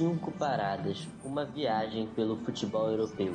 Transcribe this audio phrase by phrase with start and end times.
[0.00, 3.34] Cinco Paradas Uma viagem pelo futebol europeu.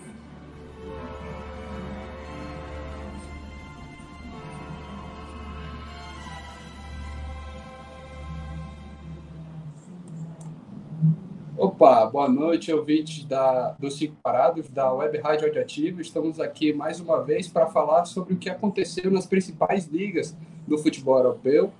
[11.56, 16.02] Opa, boa noite, ouvintes da, dos Cinco Parados, da Web Rádio Audioativo.
[16.02, 20.36] Estamos aqui mais uma vez para falar sobre o que aconteceu nas principais ligas
[20.68, 21.72] do futebol europeu.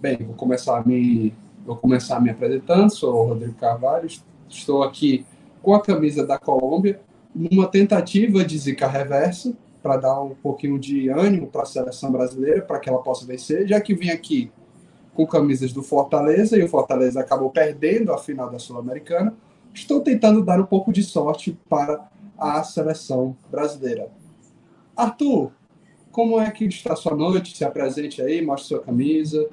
[0.00, 1.34] Bem, vou começar me,
[1.64, 4.08] vou começar me apresentando, sou o Rodrigo Carvalho,
[4.48, 5.24] estou aqui
[5.62, 7.00] com a camisa da Colômbia,
[7.34, 12.62] numa tentativa de zica reversa, para dar um pouquinho de ânimo para a seleção brasileira,
[12.62, 14.50] para que ela possa vencer, já que vim aqui
[15.14, 19.34] com camisas do Fortaleza e o Fortaleza acabou perdendo a final da Sul-Americana.
[19.74, 22.08] Estou tentando dar um pouco de sorte para
[22.38, 24.08] a seleção brasileira.
[24.96, 25.52] Arthur,
[26.10, 27.56] como é que está sua noite?
[27.56, 29.48] Se apresente aí, mostre sua camisa.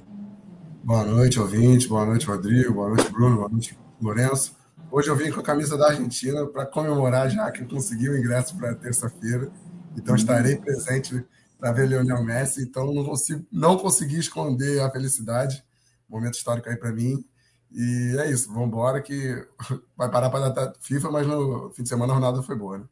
[0.89, 1.87] Boa noite, ouvinte.
[1.87, 2.73] Boa noite, Rodrigo.
[2.73, 3.35] Boa noite, Bruno.
[3.35, 4.57] Boa noite, Lourenço.
[4.89, 8.17] Hoje eu vim com a camisa da Argentina para comemorar já que eu consegui o
[8.17, 9.51] ingresso para terça-feira.
[9.95, 11.23] Então estarei presente
[11.59, 15.63] para ver Lionel Messi, então não, consigo, não consegui esconder a felicidade.
[16.09, 17.23] Momento histórico aí para mim.
[17.71, 19.47] E é isso, vamos embora que
[19.95, 22.85] vai parar para a FIFA, mas no fim de semana a jornada foi boa, né?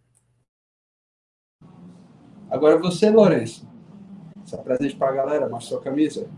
[2.51, 3.67] Agora você, Lourenço.
[4.45, 6.29] Se apresente para a galera, mostra sua camisa.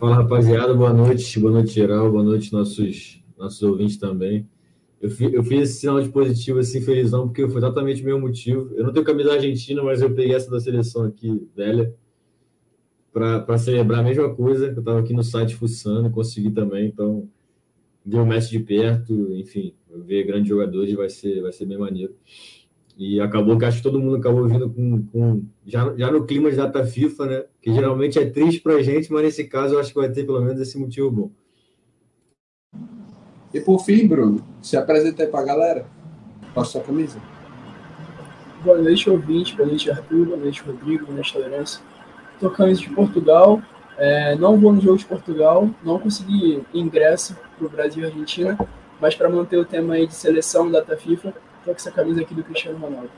[0.00, 0.72] Fala, rapaziada.
[0.72, 1.38] Boa noite.
[1.38, 2.10] Boa noite, geral.
[2.10, 4.48] Boa noite, nossos, nossos ouvintes também.
[4.98, 8.18] Eu, fi, eu fiz esse sinal de positivo, assim, felizão, porque foi exatamente o meu
[8.18, 8.72] motivo.
[8.74, 11.94] Eu não tenho camisa argentina, mas eu peguei essa da seleção aqui, velha,
[13.12, 14.68] para celebrar a mesma coisa.
[14.68, 17.28] Eu estava aqui no site fuçando, consegui também, então
[18.02, 19.74] deu o Messi de perto, enfim,
[20.06, 22.14] ver grandes jogadores vai ser, vai ser bem maneiro.
[23.00, 26.50] E acabou que acho que todo mundo acabou vindo com, com já, já no clima
[26.50, 27.44] de data FIFA, né?
[27.62, 30.42] Que geralmente é triste pra gente, mas nesse caso eu acho que vai ter pelo
[30.42, 31.30] menos esse motivo bom.
[33.54, 35.86] E por fim, Bruno, se apresenta aí para a galera.
[36.52, 37.18] Posta sua camisa.
[38.62, 39.56] Boa noite, ouvinte.
[39.56, 40.26] Boa noite, Arthur.
[40.26, 41.06] Boa noite, Rodrigo.
[41.06, 41.80] Boa noite, Tolerância.
[42.34, 43.62] Estou camisa de Portugal.
[43.96, 45.70] É, não vou no jogo de Portugal.
[45.82, 48.58] Não consegui ingresso para o Brasil e Argentina.
[49.00, 51.32] Mas para manter o tema aí de seleção data FIFA,
[51.64, 53.10] com essa camisa aqui do Cristiano Ronaldo.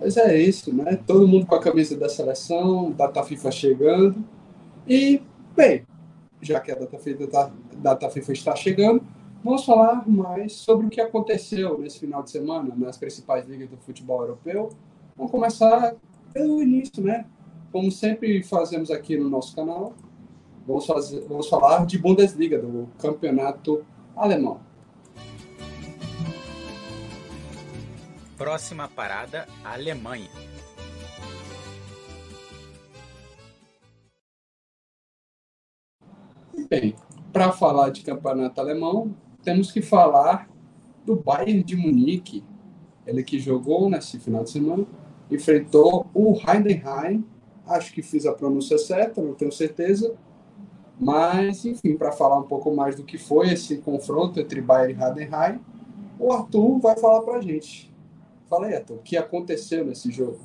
[0.00, 0.96] Mas é isso, né?
[1.06, 4.24] Todo mundo com a camisa da seleção, data FIFA chegando.
[4.86, 5.22] E,
[5.56, 5.86] bem,
[6.42, 9.02] já que a data FIFA, tá, data FIFA está chegando,
[9.42, 13.78] vamos falar mais sobre o que aconteceu nesse final de semana nas principais ligas do
[13.78, 14.70] futebol europeu.
[15.16, 15.94] Vamos começar
[16.34, 17.24] pelo início, né?
[17.72, 19.94] Como sempre fazemos aqui no nosso canal,
[20.66, 23.84] vamos, fazer, vamos falar de Bundesliga, do campeonato
[24.14, 24.60] alemão.
[28.36, 30.28] Próxima parada, Alemanha.
[36.68, 36.96] Bem,
[37.32, 39.14] para falar de campeonato alemão,
[39.44, 40.48] temos que falar
[41.06, 42.42] do Bayern de Munique.
[43.06, 44.84] Ele que jogou nesse final de semana,
[45.30, 47.24] enfrentou o Heidenheim.
[47.64, 50.12] Acho que fiz a pronúncia certa, não tenho certeza.
[50.98, 55.04] Mas, enfim, para falar um pouco mais do que foi esse confronto entre Bayern e
[55.04, 55.60] Heidenheim,
[56.18, 57.93] o Arthur vai falar para a gente.
[58.54, 60.40] Fala aí, Arthur, o que aconteceu nesse jogo?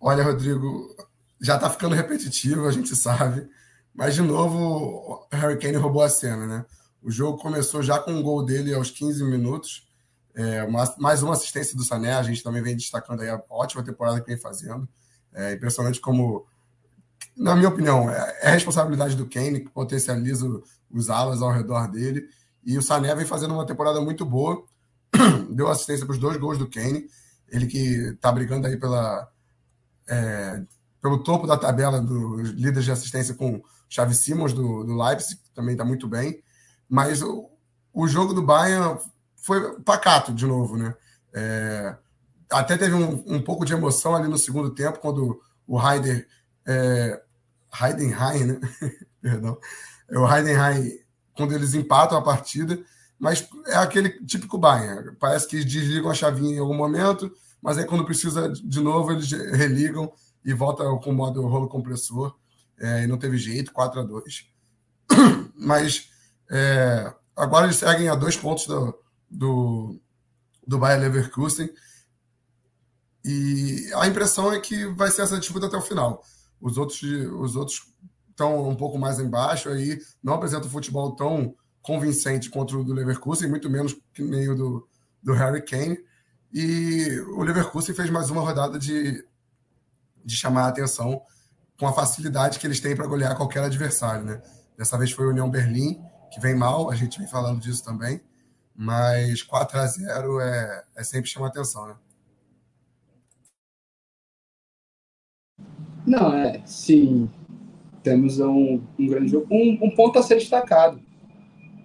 [0.00, 0.96] Olha, Rodrigo,
[1.40, 3.48] já tá ficando repetitivo, a gente sabe.
[3.94, 6.66] Mas, de novo, o Harry Kane roubou a cena, né?
[7.00, 9.88] O jogo começou já com um gol dele aos 15 minutos.
[10.34, 10.66] É,
[10.98, 12.14] mais uma assistência do Sané.
[12.14, 14.88] A gente também vem destacando aí a ótima temporada que vem fazendo.
[15.32, 16.44] É impressionante como,
[17.36, 20.48] na minha opinião, é, é responsabilidade do Kane, que potencializa
[20.90, 22.28] os alas ao redor dele.
[22.66, 24.64] E o Sané vem fazendo uma temporada muito boa.
[25.50, 27.06] Deu assistência para os dois gols do Kane.
[27.48, 27.78] Ele que
[28.08, 29.30] está brigando aí pela
[30.08, 30.62] é,
[31.00, 35.72] pelo topo da tabela dos líderes de assistência com Xavi Simons do, do Leipzig, também
[35.72, 36.42] está muito bem.
[36.88, 37.48] Mas o,
[37.92, 38.98] o jogo do Bayern
[39.36, 40.94] foi pacato de novo, né?
[41.32, 41.96] É,
[42.50, 46.26] até teve um, um, pouco de emoção ali no segundo tempo, quando o Heider.
[46.66, 47.22] É,
[47.80, 48.60] Heidenheim, né?
[49.20, 49.58] Perdão.
[50.08, 50.90] É o Heidenheim,
[51.36, 52.82] quando eles empatam a partida,
[53.18, 55.16] mas é aquele típico Bayern.
[55.18, 57.30] Parece que desligam a chavinha em algum momento,
[57.62, 60.12] mas aí quando precisa de novo, eles religam
[60.44, 62.34] e volta com o modo rolo compressor.
[62.78, 64.46] É, e não teve jeito, 4 a 2
[65.56, 66.10] Mas
[66.50, 68.98] é, agora eles seguem a dois pontos do,
[69.30, 70.00] do,
[70.66, 71.70] do Bayer Leverkusen.
[73.24, 76.22] E a impressão é que vai ser essa disputa até o final.
[76.60, 77.82] Os outros, os outros
[78.36, 83.48] estão um pouco mais embaixo aí, não apresentam futebol tão convincente contra o do Leverkusen,
[83.48, 84.88] muito menos que meio do,
[85.22, 85.98] do Harry Kane.
[86.52, 89.24] E o Leverkusen fez mais uma rodada de
[90.26, 91.22] de chamar a atenção
[91.78, 94.42] com a facilidade que eles têm para golear qualquer adversário, né?
[94.76, 98.20] Dessa vez foi o União Berlim, que vem mal, a gente vem falando disso também,
[98.74, 101.94] mas 4 a 0 é, é sempre chama atenção, né?
[106.04, 107.30] Não, é, sim.
[108.06, 109.48] Temos um, um grande jogo.
[109.50, 111.00] Um, um, ponto a ser destacado.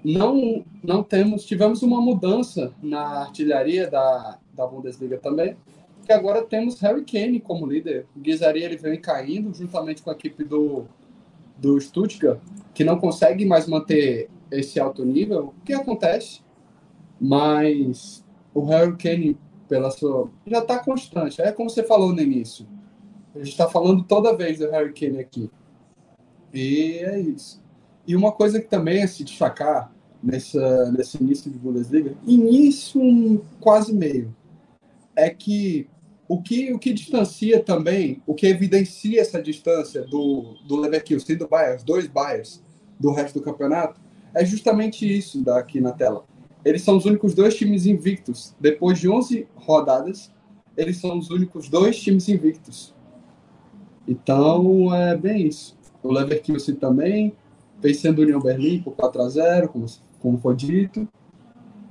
[0.05, 5.57] Não, não temos, tivemos uma mudança na artilharia da, da Bundesliga também,
[6.05, 8.05] que agora temos Harry Kane como líder.
[8.15, 10.85] O ele vem caindo juntamente com a equipe do,
[11.57, 12.39] do Stuttgart,
[12.71, 15.55] que não consegue mais manter esse alto nível.
[15.59, 16.41] O que acontece?
[17.19, 18.23] Mas
[18.53, 20.29] o Harry Kane, pela sua.
[20.45, 21.41] já está constante.
[21.41, 22.67] É como você falou no início.
[23.33, 25.49] A gente está falando toda vez do Harry Kane aqui.
[26.53, 27.61] E é isso.
[28.07, 33.93] E uma coisa que também é se destacar nessa, nesse início de Bundesliga, início quase
[33.93, 34.35] meio,
[35.15, 35.87] é que
[36.27, 41.37] o que, o que distancia também, o que evidencia essa distância do, do Leverkusen e
[41.37, 42.63] do Bayern, os dois Bayerns,
[42.99, 43.99] do resto do campeonato,
[44.33, 46.23] é justamente isso daqui na tela.
[46.63, 48.55] Eles são os únicos dois times invictos.
[48.59, 50.31] Depois de 11 rodadas,
[50.77, 52.95] eles são os únicos dois times invictos.
[54.07, 55.77] Então, é bem isso.
[56.03, 57.35] O Leverkusen também,
[57.79, 59.85] vencendo o União Berlim por 4 a 0 como,
[60.19, 61.07] como foi dito.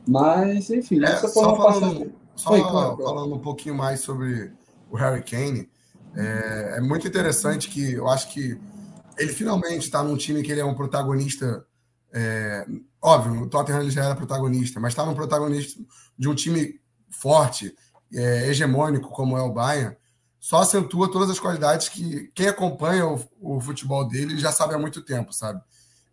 [0.06, 4.50] Mas, enfim, é, uma passagem só Oi, claro, falando um pouquinho mais sobre
[4.90, 5.68] o Harry Kane,
[6.16, 8.58] é, é, muito interessante que eu acho que
[9.18, 11.64] ele finalmente está num time que ele é um protagonista.
[12.12, 12.66] É,
[13.00, 15.80] óbvio, o Tottenham já era protagonista, mas está num protagonista
[16.18, 16.80] de um time
[17.10, 17.74] forte,
[18.12, 19.94] é, hegemônico, como é o Bayern,
[20.40, 24.78] só acentua todas as qualidades que quem acompanha o, o futebol dele já sabe há
[24.78, 25.60] muito tempo, sabe?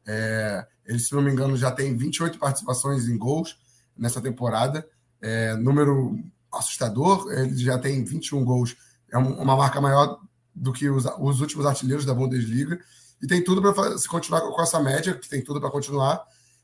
[0.06, 3.58] É, ele, se não me engano, já tem 28 participações em gols
[3.98, 4.88] nessa temporada
[5.22, 6.18] é, número
[6.52, 8.76] assustador, ele já tem 21 gols,
[9.12, 10.20] é uma marca maior
[10.54, 12.80] do que os, os últimos artilheiros da Bundesliga,
[13.22, 16.24] e tem tudo para se continuar com essa média, que tem tudo para continuar,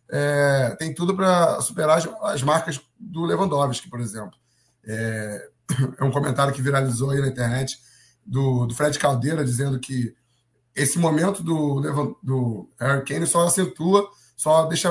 [0.10, 4.38] é, tem tudo para superar as, as, marcas do Lewandowski, por exemplo.
[4.86, 5.50] É,
[5.98, 7.78] é, um comentário que viralizou aí na internet
[8.26, 10.16] do, do Fred Caldeira, dizendo que
[10.76, 14.90] esse momento do, do Harry Kane só acentua, só deixa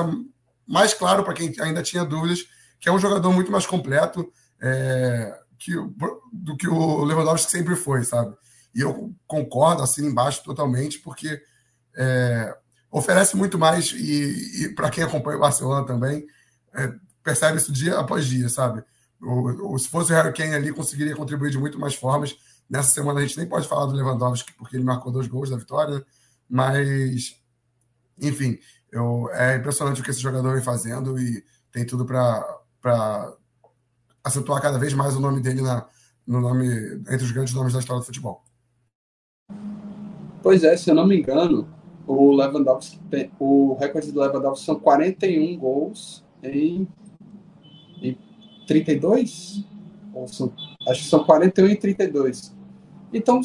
[0.65, 2.45] mais claro para quem ainda tinha dúvidas
[2.83, 4.29] que é um jogador muito mais completo
[4.61, 5.71] é, que,
[6.33, 8.35] do que o Lewandowski sempre foi, sabe?
[8.75, 11.41] E eu concordo, assim embaixo totalmente, porque
[11.95, 12.53] é,
[12.91, 16.25] oferece muito mais e, e para quem acompanha o Barcelona também,
[16.73, 16.91] é,
[17.23, 18.83] percebe isso dia após dia, sabe?
[19.23, 22.35] O, o, se fosse o Harry Kane ali, conseguiria contribuir de muito mais formas.
[22.69, 25.57] Nessa semana a gente nem pode falar do Lewandowski, porque ele marcou dois gols da
[25.57, 26.05] vitória,
[26.49, 27.35] mas,
[28.21, 28.57] enfim,
[28.91, 33.33] eu, é impressionante o que esse jogador vem fazendo e tem tudo para
[34.23, 35.87] acentuar cada vez mais o nome dele na,
[36.25, 36.67] no nome
[37.09, 38.43] entre os grandes nomes da história do futebol.
[40.41, 41.67] Pois é, se eu não me engano,
[42.05, 46.87] o Lewandowski tem, o recorde do Lewandowski são 41 gols em
[48.65, 49.65] 32?
[50.13, 50.53] Ou são,
[50.87, 52.55] acho que são 41 e 32.
[53.11, 53.41] Então,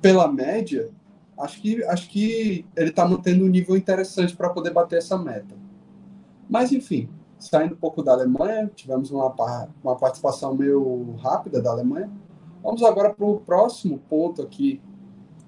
[0.00, 0.90] pela média,
[1.38, 5.54] acho que, acho que ele está mantendo um nível interessante para poder bater essa meta.
[6.48, 7.08] Mas, enfim,
[7.38, 9.34] saindo um pouco da Alemanha, tivemos uma,
[9.82, 12.10] uma participação meio rápida da Alemanha.
[12.62, 14.80] Vamos agora para o próximo ponto aqui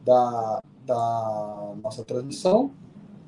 [0.05, 2.73] da, da nossa transmissão.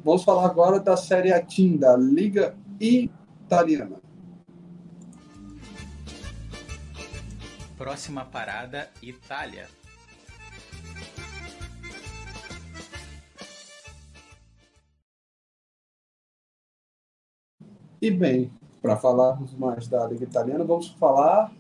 [0.05, 4.00] Vamos falar agora da Série A Team, da Liga Italiana.
[7.81, 9.67] Próxima parada, Itália.
[18.03, 21.51] E bem, para falarmos mais da Liga Italiana, vamos falar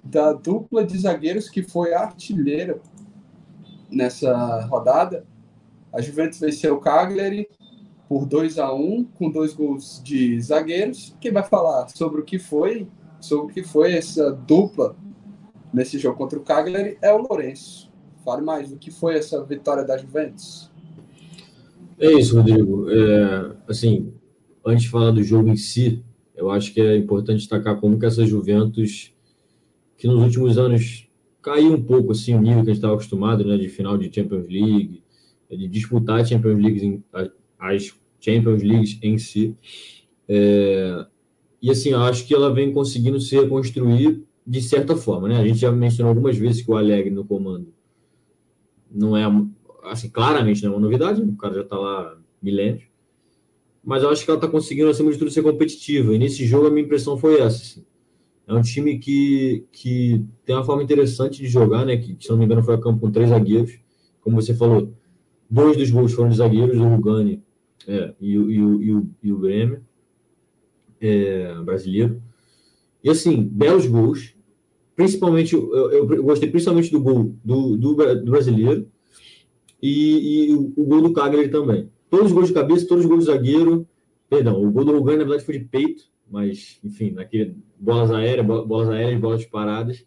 [0.00, 2.80] da dupla de zagueiros que foi artilheira
[3.90, 5.26] nessa rodada.
[5.92, 7.48] A Juventus venceu o Cagliari
[8.08, 11.16] por 2 a 1 com dois gols de zagueiros.
[11.20, 12.88] Quem vai falar sobre o que foi,
[13.18, 14.94] sobre o que foi essa dupla
[15.72, 17.92] nesse jogo contra o Cagliari é o Lourenço.
[18.24, 20.70] Fale mais do que foi essa vitória da Juventus.
[21.98, 22.90] É isso, Rodrigo.
[22.90, 24.12] É, assim,
[24.64, 26.04] antes de falar do jogo em si,
[26.36, 29.12] eu acho que é importante destacar como que essa Juventus,
[29.96, 31.08] que nos últimos anos
[31.42, 34.14] caiu um pouco assim o nível que a gente estava acostumado, né, de final de
[34.14, 35.02] Champions League,
[35.50, 37.02] de disputar Champions League,
[37.58, 39.56] as Champions Leagues em si.
[40.28, 41.06] É,
[41.60, 45.38] e assim, acho que ela vem conseguindo se reconstruir de certa forma, né?
[45.38, 47.72] A gente já mencionou algumas vezes que o Alegre no comando
[48.90, 49.24] não é,
[49.84, 52.88] assim, claramente não é uma novidade, o cara já está lá milênios
[53.88, 56.14] mas eu acho que ela está conseguindo, acima de tudo, ser competitiva.
[56.14, 57.62] E nesse jogo a minha impressão foi essa.
[57.62, 57.86] Assim.
[58.46, 61.96] É um time que, que tem uma forma interessante de jogar, né?
[61.96, 63.78] Que, se não me engano, foi a campo com três zagueiros.
[64.20, 64.92] Como você falou,
[65.50, 67.42] Dois dos gols foram de zagueiros, o Rugani
[67.86, 69.80] é, e, e, e, o, e o Bremer,
[71.00, 72.22] é, brasileiro.
[73.02, 74.36] E assim, belos gols.
[74.98, 78.90] Principalmente, eu, eu, gostei principalmente do gol do, do, do brasileiro
[79.80, 81.88] e, e o, o, gol do Cagliari também.
[82.10, 83.86] Todos os gols de cabeça, todos os gols do zagueiro.
[84.28, 88.44] Perdão, o gol do Rugani, na verdade, foi de peito, mas, enfim, naquele bolas aéreas,
[88.44, 90.04] bolas aéreas, bolas paradas.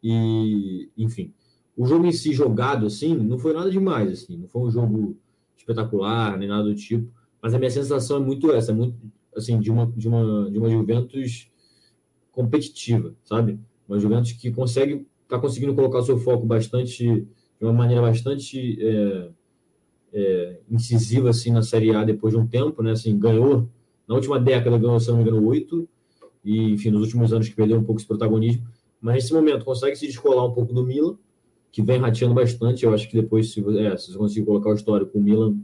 [0.00, 1.34] E, enfim,
[1.76, 5.16] o jogo em si jogado, assim, não foi nada demais, assim, não foi um jogo
[5.56, 7.12] espetacular, nem nada do tipo,
[7.42, 8.96] mas a minha sensação é muito essa, muito,
[9.36, 11.50] assim, de uma, de uma, de uma Juventus
[12.30, 13.58] competitiva, sabe?
[13.88, 17.26] Uma Juventus que consegue, tá conseguindo colocar o seu foco bastante, de
[17.64, 19.28] uma maneira bastante é,
[20.12, 23.68] é, incisiva, assim, na Série A depois de um tempo, né, assim, ganhou,
[24.06, 25.88] na última década ganhou, se não me engano, oito,
[26.44, 28.66] e, enfim, nos últimos anos que perdeu um pouco esse protagonismo,
[29.00, 31.16] mas nesse momento consegue se descolar um pouco do Milan,
[31.72, 32.84] que vem rateando bastante.
[32.84, 35.56] Eu acho que depois, se, é, se você conseguir colocar o histórico com o Milan,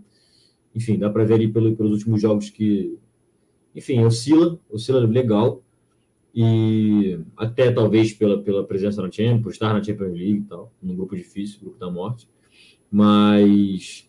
[0.74, 2.98] enfim, dá para ver ali pelo, pelos últimos jogos que,
[3.76, 5.62] enfim, oscila, oscila legal.
[6.34, 10.72] E até talvez pela, pela presença na Champions, por estar na Champions League e tal,
[10.82, 12.28] num grupo difícil, grupo da morte.
[12.90, 14.08] Mas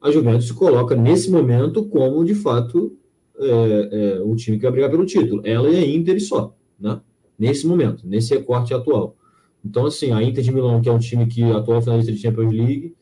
[0.00, 2.96] a Juventus se coloca nesse momento como, de fato,
[3.38, 5.42] é, é, o time que vai brigar pelo título.
[5.44, 7.00] Ela e a Inter e só, né?
[7.38, 9.16] nesse momento, nesse recorte atual.
[9.64, 12.52] Então, assim, a Inter de Milão, que é um time que atual finalista de Champions
[12.52, 12.94] League,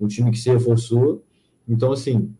[0.00, 1.24] um time que se reforçou.
[1.68, 2.32] Então, assim,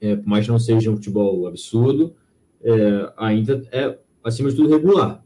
[0.00, 2.14] é, por mais que não seja um futebol absurdo,
[2.62, 5.24] é, a Inter é, acima de tudo, regular.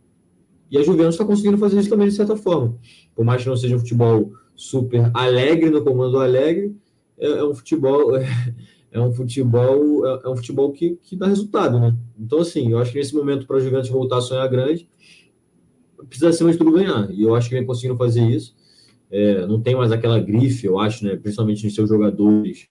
[0.71, 2.79] E a Juventus está conseguindo fazer isso também, de certa forma.
[3.15, 6.77] Por mais que não seja um futebol super alegre no comando do Alegre,
[7.19, 8.13] é, é um futebol...
[8.93, 11.97] É, é um futebol, é, é, um futebol que, que dá resultado, né?
[12.19, 14.89] Então, assim, eu acho que nesse momento para a Juventus voltar a sonhar grande,
[16.09, 17.09] precisa, acima de tudo, ganhar.
[17.13, 18.55] E eu acho que vem conseguindo fazer isso.
[19.11, 21.17] É, não tem mais aquela grife, eu acho, né?
[21.17, 22.67] Principalmente nos seus jogadores,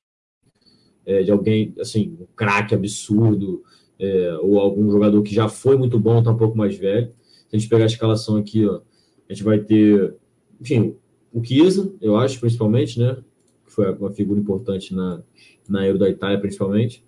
[1.05, 3.63] é, de alguém, assim, um craque absurdo,
[4.00, 7.12] é, ou algum jogador que já foi muito bom, tá um pouco mais velho.
[7.50, 8.82] Se a gente pegar a escalação aqui, ó,
[9.29, 10.15] a gente vai ter,
[10.60, 10.96] enfim,
[11.34, 13.18] o Chiesa, eu acho, principalmente, né?
[13.65, 15.22] Que foi uma figura importante na,
[15.68, 17.03] na Euro da Itália, principalmente.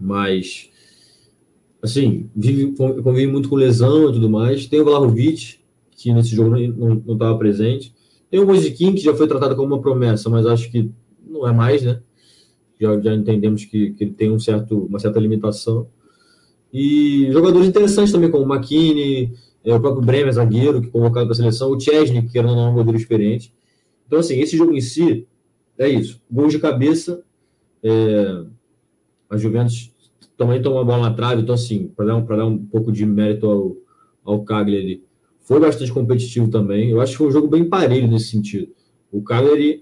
[0.00, 0.70] Mas
[1.82, 4.66] assim, vive, convive muito com lesão e tudo mais.
[4.66, 5.58] Tem o Vlahovic,
[5.90, 7.92] que nesse jogo não estava presente.
[8.30, 10.90] Tem o Moisiquim, que já foi tratado como uma promessa, mas acho que
[11.26, 12.00] não é mais, né?
[12.82, 15.86] Já, já entendemos que, que ele tem um certo, uma certa limitação.
[16.72, 19.32] E jogadores interessantes também, como o McKinney,
[19.64, 22.74] é, o próprio Bremer, zagueiro, que convocado para a seleção, o Chesney, que era um
[22.74, 23.54] goleiro experiente.
[24.06, 25.26] Então, assim, esse jogo em si
[25.78, 26.20] é isso.
[26.30, 27.22] Gols de cabeça,
[27.82, 28.44] é,
[29.30, 29.92] a Juventus
[30.36, 33.06] também tomou a bola na trave, então assim, para dar, um, dar um pouco de
[33.06, 33.76] mérito ao,
[34.24, 35.04] ao Cagliari,
[35.40, 36.90] foi bastante competitivo também.
[36.90, 38.72] Eu acho que foi um jogo bem parelho nesse sentido.
[39.10, 39.81] O Cagliari,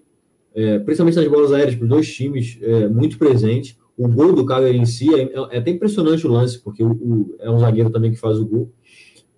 [0.55, 3.79] é, principalmente nas bolas aéreas para os dois times, é, muito presente.
[3.97, 7.37] O gol do Cagliari em si é, é até impressionante o lance, porque o, o,
[7.39, 8.73] é um zagueiro também que faz o gol.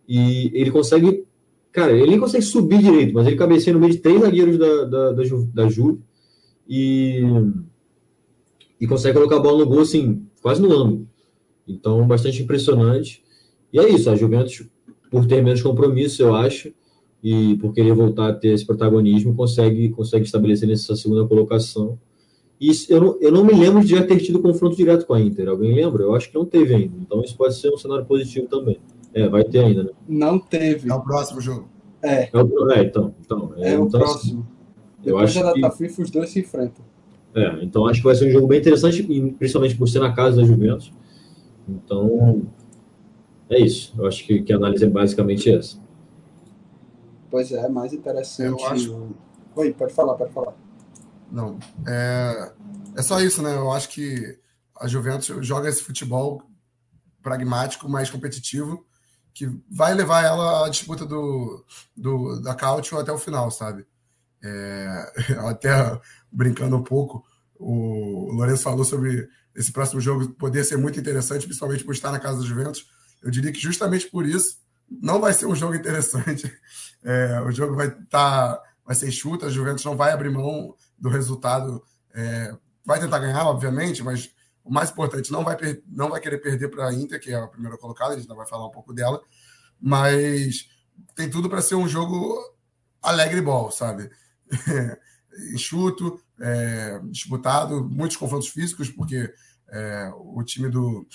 [0.08, 1.24] E ele consegue,
[1.70, 4.84] cara, ele nem consegue subir direito, mas ele cabeceia no meio de três zagueiros da,
[4.84, 6.00] da, da, Ju, da Juve
[6.68, 7.22] e,
[8.80, 11.08] e consegue colocar a bola no gol assim, quase no ângulo.
[11.66, 13.22] Então, bastante impressionante.
[13.72, 14.66] E é isso, a Juventus,
[15.10, 16.72] por ter menos compromisso, eu acho,
[17.22, 21.98] e por querer voltar a ter esse protagonismo, consegue, consegue estabelecer nessa segunda colocação.
[22.60, 25.20] E eu não, eu não me lembro de já ter tido confronto direto com a
[25.20, 25.48] Inter.
[25.48, 26.02] Alguém lembra?
[26.02, 26.94] Eu acho que não teve ainda.
[27.00, 28.78] Então, isso pode ser um cenário positivo também.
[29.14, 29.90] É, vai ter ainda, né?
[30.08, 30.90] Não teve.
[30.90, 31.68] É o próximo jogo.
[32.02, 32.28] É.
[32.32, 33.14] É, o, é então.
[33.20, 34.48] então é, é o então, assim, próximo.
[35.00, 35.76] Assim, eu acho da que...
[35.76, 36.84] FIFA, os dois se enfrentam.
[37.34, 39.02] É, então acho que vai ser um jogo bem interessante,
[39.38, 40.92] principalmente por ser na casa da Juventus.
[41.68, 42.42] Então,
[43.48, 43.94] é isso.
[43.98, 45.81] Eu acho que, que a análise é basicamente essa.
[47.32, 48.62] Pois é, mais interessante.
[48.62, 49.16] Eu acho...
[49.56, 50.54] Oi, pode falar, pode falar.
[51.30, 51.58] Não,
[51.88, 52.52] é,
[52.94, 53.54] é só isso, né?
[53.54, 54.38] Eu acho que
[54.78, 56.42] a Juventus joga esse futebol
[57.22, 58.84] pragmático, mais competitivo,
[59.32, 61.64] que vai levar ela à disputa do,
[61.96, 63.86] do da Cautio até o final, sabe?
[64.44, 65.12] É,
[65.48, 65.70] até
[66.30, 67.24] brincando um pouco,
[67.58, 72.20] o Lourenço falou sobre esse próximo jogo poder ser muito interessante, principalmente por estar na
[72.20, 72.90] casa dos Juventus.
[73.22, 76.50] Eu diria que justamente por isso não vai ser um jogo interessante.
[77.04, 80.72] É, o jogo vai estar, tá, vai ser chuta, a Juventus não vai abrir mão
[80.96, 81.82] do resultado.
[82.14, 84.30] É, vai tentar ganhar, obviamente, mas
[84.62, 85.56] o mais importante não vai
[85.88, 88.12] não vai querer perder para a Inter, que é a primeira colocada.
[88.12, 89.20] A gente ainda vai falar um pouco dela,
[89.80, 90.68] mas
[91.16, 92.38] tem tudo para ser um jogo
[93.02, 94.08] alegre ball, sabe?
[95.52, 99.32] enxuto, é, disputado, muitos confrontos físicos, porque
[99.68, 101.06] é, o time do,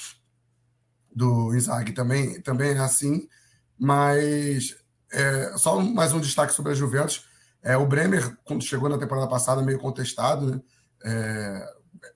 [1.15, 3.27] do Inzaghi também, também é assim,
[3.77, 4.75] mas
[5.11, 7.25] é, só mais um destaque sobre a Juventus.
[7.61, 10.61] É, o Bremer, quando chegou na temporada passada, meio contestado, né?
[11.03, 11.65] é,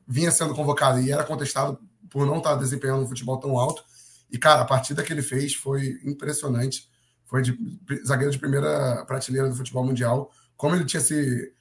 [0.08, 3.84] vinha sendo convocado e era contestado por não estar desempenhando um futebol tão alto.
[4.32, 6.89] E, cara, a partida que ele fez foi impressionante.
[7.25, 7.58] Foi de
[8.06, 10.32] zagueiro de primeira prateleira do futebol mundial.
[10.56, 11.53] Como ele tinha se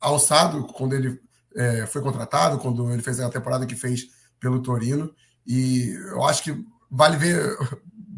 [0.00, 1.20] alçado quando ele
[1.56, 4.06] é, foi contratado, quando ele fez a temporada que fez
[4.38, 5.14] pelo Torino.
[5.46, 7.56] E eu acho que vale ver,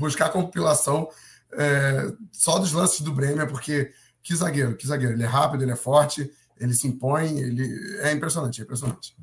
[0.03, 1.09] buscar compilação
[1.55, 3.91] é, só dos lances do Bremer, porque
[4.23, 5.15] que zagueiro, que zagueiro.
[5.15, 6.31] Ele é rápido, ele é forte,
[6.61, 7.69] ele se impõe, ele
[8.01, 9.17] é impressionante, é impressionante.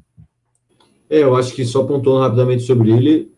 [1.10, 3.32] É, eu acho que só pontuando rapidamente sobre ele,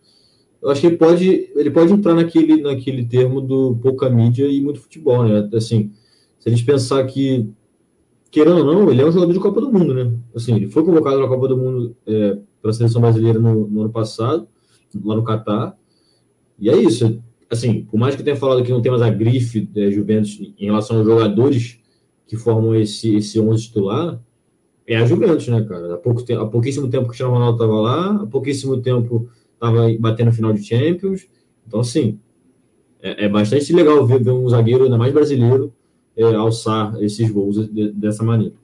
[0.62, 4.62] eu acho que ele pode, ele pode entrar naquele, naquele termo do pouca mídia e
[4.62, 5.50] muito futebol, né?
[5.54, 5.92] Assim,
[6.38, 7.50] se a gente pensar que,
[8.30, 10.12] querendo ou não, ele é um jogador de Copa do Mundo, né?
[10.36, 13.82] Assim, ele foi convocado na Copa do Mundo é, para a seleção brasileira no, no,
[13.82, 14.48] ano passado,
[15.04, 15.76] lá no Catar,
[16.60, 17.24] e é isso.
[17.52, 20.66] Assim, por mais que tenha falado que não tem mais a grife é, Juventus em
[20.66, 21.80] relação aos jogadores
[22.26, 24.22] que formam esse, esse 11 titular,
[24.88, 25.96] é a Juventus, né, cara?
[25.96, 29.94] Há, pouco, há pouquíssimo tempo que o Cristiano Ronaldo estava lá, há pouquíssimo tempo estava
[30.00, 31.28] batendo final de Champions.
[31.68, 32.18] Então, assim,
[33.02, 35.74] é, é bastante legal ver, ver, um zagueiro, ainda mais brasileiro,
[36.16, 38.56] é, alçar esses gols de, dessa maneira.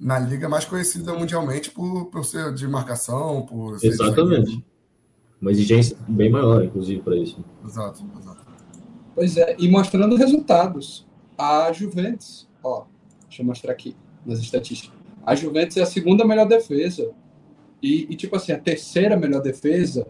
[0.00, 4.64] Na liga mais conhecida mundialmente por, por ser de marcação, por Exatamente.
[5.44, 7.44] Uma exigência bem maior, inclusive, para isso.
[7.62, 8.42] Exato, exato.
[9.14, 11.06] Pois é, e mostrando resultados.
[11.36, 12.84] A Juventus, ó,
[13.28, 14.98] deixa eu mostrar aqui nas estatísticas.
[15.22, 17.10] A Juventus é a segunda melhor defesa.
[17.82, 20.06] E, e tipo assim, a terceira melhor defesa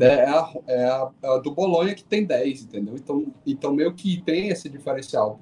[0.00, 2.96] é a, é a, é a do Bolonha que tem 10, entendeu?
[2.96, 5.38] Então, então meio que tem esse diferencial.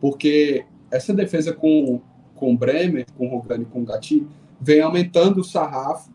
[0.00, 2.00] Porque essa defesa com,
[2.34, 4.26] com o Bremer, com o Rogani com o Gatti,
[4.58, 6.10] vem aumentando o sarrafo.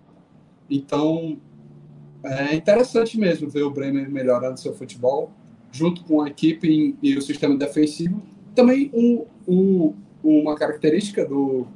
[0.68, 1.38] Então,
[2.24, 5.32] é interessante mesmo ver o Bremer melhorando seu futebol,
[5.72, 8.22] junto com a equipe e o sistema defensivo.
[8.56, 11.68] Também um, um, uma característica do,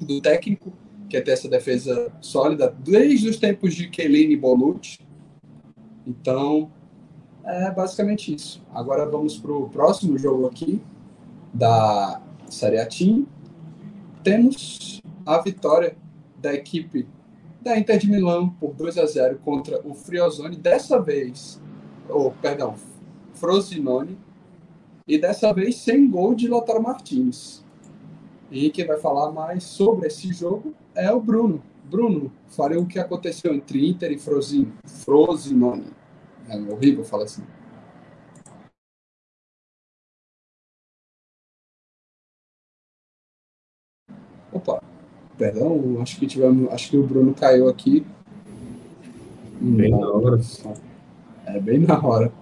[0.00, 0.72] do técnico,
[1.08, 4.98] que é ter essa defesa sólida, desde os tempos de Kelini e Bonucci,
[6.08, 6.70] então,
[7.44, 8.62] é basicamente isso.
[8.72, 10.80] Agora vamos para o próximo jogo aqui
[11.52, 13.26] da Série A Team.
[14.24, 15.94] Temos a vitória
[16.38, 17.06] da equipe
[17.60, 21.60] da Inter de Milão por 2 a 0 contra o Friozone, dessa vez,
[22.08, 22.74] ou oh, perdão,
[23.34, 24.18] Frosinone,
[25.06, 27.64] e dessa vez sem gol de Lautaro Martins.
[28.50, 31.62] E quem vai falar mais sobre esse jogo é o Bruno.
[31.84, 35.86] Bruno, fale o que aconteceu entre Inter e Frosinone.
[36.48, 37.42] É horrível falar assim.
[44.52, 44.82] Opa,
[45.38, 48.04] perdão, acho que tivemos, acho que o Bruno caiu aqui.
[49.60, 50.40] Bem na hora.
[51.46, 52.32] É bem na hora.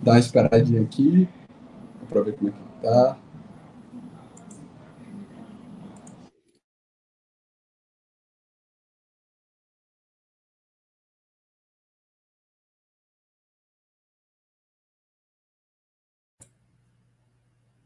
[0.00, 1.28] Dá uma esperadinha aqui,
[2.08, 3.18] para ver como é que tá.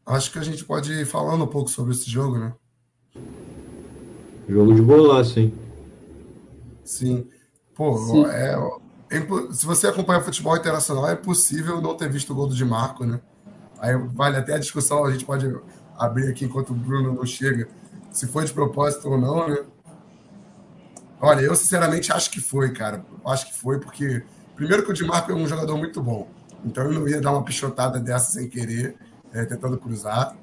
[0.04, 2.54] Acho que a gente pode ir falando um pouco sobre esse jogo, né?
[4.48, 5.52] Jogo de golaço, hein?
[6.82, 7.28] Sim.
[7.74, 8.24] Pô, Sim.
[8.26, 8.56] É,
[9.10, 9.20] é,
[9.52, 13.04] se você acompanha futebol internacional, é possível não ter visto o gol do Di Marco,
[13.04, 13.20] né?
[13.78, 15.54] Aí vale até a discussão, a gente pode
[15.96, 17.68] abrir aqui enquanto o Bruno não chega,
[18.10, 19.64] se foi de propósito ou não, né?
[21.20, 23.04] Olha, eu sinceramente acho que foi, cara.
[23.26, 24.22] Acho que foi, porque
[24.56, 26.28] primeiro que o Di Marco é um jogador muito bom.
[26.64, 28.96] Então eu não ia dar uma pichotada dessa sem querer
[29.32, 30.36] é, tentando cruzar.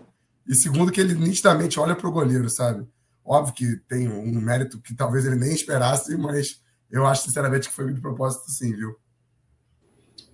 [0.48, 2.86] E segundo, que ele nitidamente olha para o goleiro, sabe?
[3.26, 6.62] Óbvio que tem um mérito que talvez ele nem esperasse, mas
[6.92, 8.96] eu acho sinceramente que foi de propósito, sim, viu?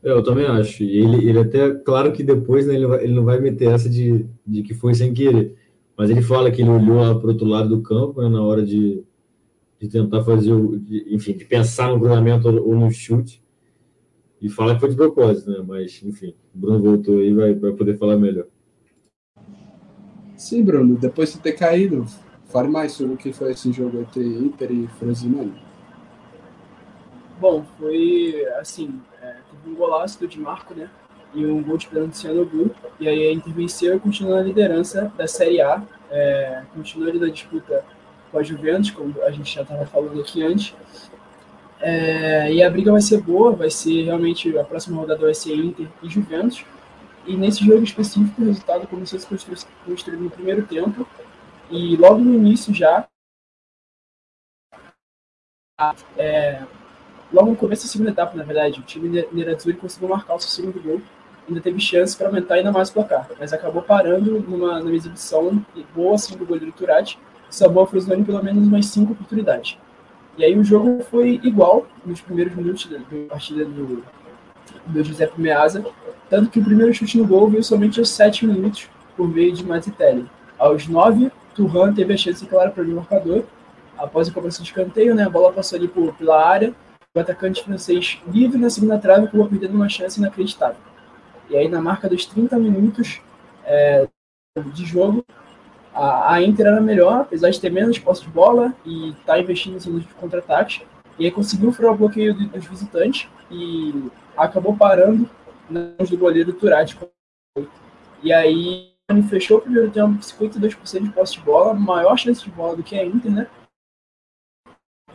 [0.04, 0.84] É, eu também acho.
[0.84, 3.90] E ele, ele até, claro que depois né, ele, vai, ele não vai meter essa
[3.90, 5.56] de, de que foi sem querer.
[5.98, 8.42] Mas ele fala que ele olhou lá para o outro lado do campo né, na
[8.42, 9.04] hora de,
[9.80, 10.78] de tentar fazer o.
[10.78, 13.42] De, enfim, de pensar no cruzamento ou no chute.
[14.42, 15.64] E fala que foi de propósito, né?
[15.66, 18.48] Mas, enfim, o Bruno voltou aí vai, vai poder falar melhor.
[20.36, 22.04] Sim, Bruno, depois de ter caído,
[22.52, 25.54] fale mais sobre o que foi esse jogo entre Inter e Frosinone.
[27.40, 30.90] Bom, foi assim, é, teve um golaço do Di Marco, né?
[31.34, 32.72] E um gol de pênalti do Cianobu.
[33.00, 35.82] E aí a Inter venceu e continua na liderança da Série A.
[36.12, 37.84] É, continua na disputa
[38.32, 40.76] com a Juventus, como a gente já estava falando aqui antes.
[41.80, 45.56] É, e a briga vai ser boa, vai ser realmente a próxima rodada vai ser
[45.56, 46.64] Inter e Juventus.
[47.26, 51.08] E nesse jogo específico, o resultado começou a se construir no primeiro tempo.
[51.72, 53.08] E logo no início já,
[56.18, 56.62] é,
[57.32, 60.50] logo no começo da segunda etapa, na verdade, o time Nerazzurri conseguiu marcar o seu
[60.50, 61.02] segundo gol.
[61.48, 65.66] Ainda teve chance para aumentar ainda mais o placar, mas acabou parando numa, numa exibição
[65.96, 67.18] boa assim, do goleiro Turati,
[67.50, 69.78] salvou a Frosinone pelo menos umas cinco oportunidades.
[70.38, 74.04] E aí o jogo foi igual nos primeiros minutos da, partida do,
[74.88, 75.86] do Giuseppe Meazza,
[76.30, 79.66] tanto que o primeiro chute no gol veio somente aos 7 minutos por meio de
[79.66, 80.26] Mazitelli.
[80.58, 83.44] Aos 9, Turhan teve a chance clara para o marcador.
[83.98, 86.74] Após a cobrança de escanteio, né, a bola passou ali por, pela área.
[87.14, 90.78] O atacante francês livre na segunda trave acabou perdendo uma chance inacreditável.
[91.50, 93.22] E aí, na marca dos 30 minutos
[93.66, 94.08] é,
[94.74, 95.24] de jogo,
[95.94, 99.40] a, a, Inter era melhor, apesar de ter menos posse de bola e estar tá
[99.40, 100.82] investindo nos contra-ataques.
[101.20, 105.30] E aí conseguiu furar o bloqueio dos visitantes e acabou parando
[105.70, 106.98] nas do goleiro Turati.
[108.24, 108.91] E aí
[109.24, 112.84] fechou o primeiro tempo com 52% de posse de bola, maior chance de bola do
[112.84, 113.48] que a Inter, né?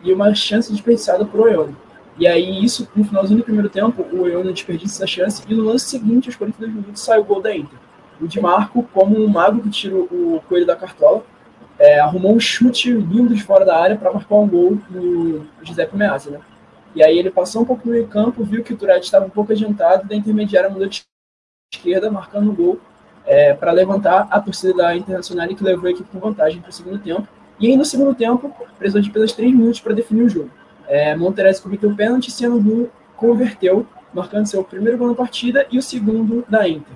[0.02, 1.76] E uma chance desperdiçada por Oione.
[2.18, 5.64] E aí, isso, no finalzinho do primeiro tempo, o Oione desperdiça essa chance, e no
[5.64, 7.78] lance seguinte, aos 42 minutos, sai o gol da Inter.
[8.20, 11.24] O Di Marco, como um mago que tira o coelho da cartola,
[11.78, 15.96] é, arrumou um chute lindo de fora da área para marcar um gol no Giuseppe
[15.96, 16.40] Meazza, né?
[16.94, 19.30] E aí ele passou um pouco no meio campo, viu que o Turati estava um
[19.30, 21.04] pouco adiantado, da intermediária mudou de
[21.72, 22.80] esquerda, marcando o gol
[23.26, 26.72] é, para levantar a torcida da Internacional que levou a equipe com vantagem para o
[26.72, 27.26] segundo tempo.
[27.58, 30.50] E aí no segundo tempo, precisou de apenas três minutos para definir o jogo.
[30.86, 35.78] É, Monterez cometeu o pênalti, sendo Lu converteu, marcando seu primeiro gol na partida e
[35.78, 36.94] o segundo da Inter.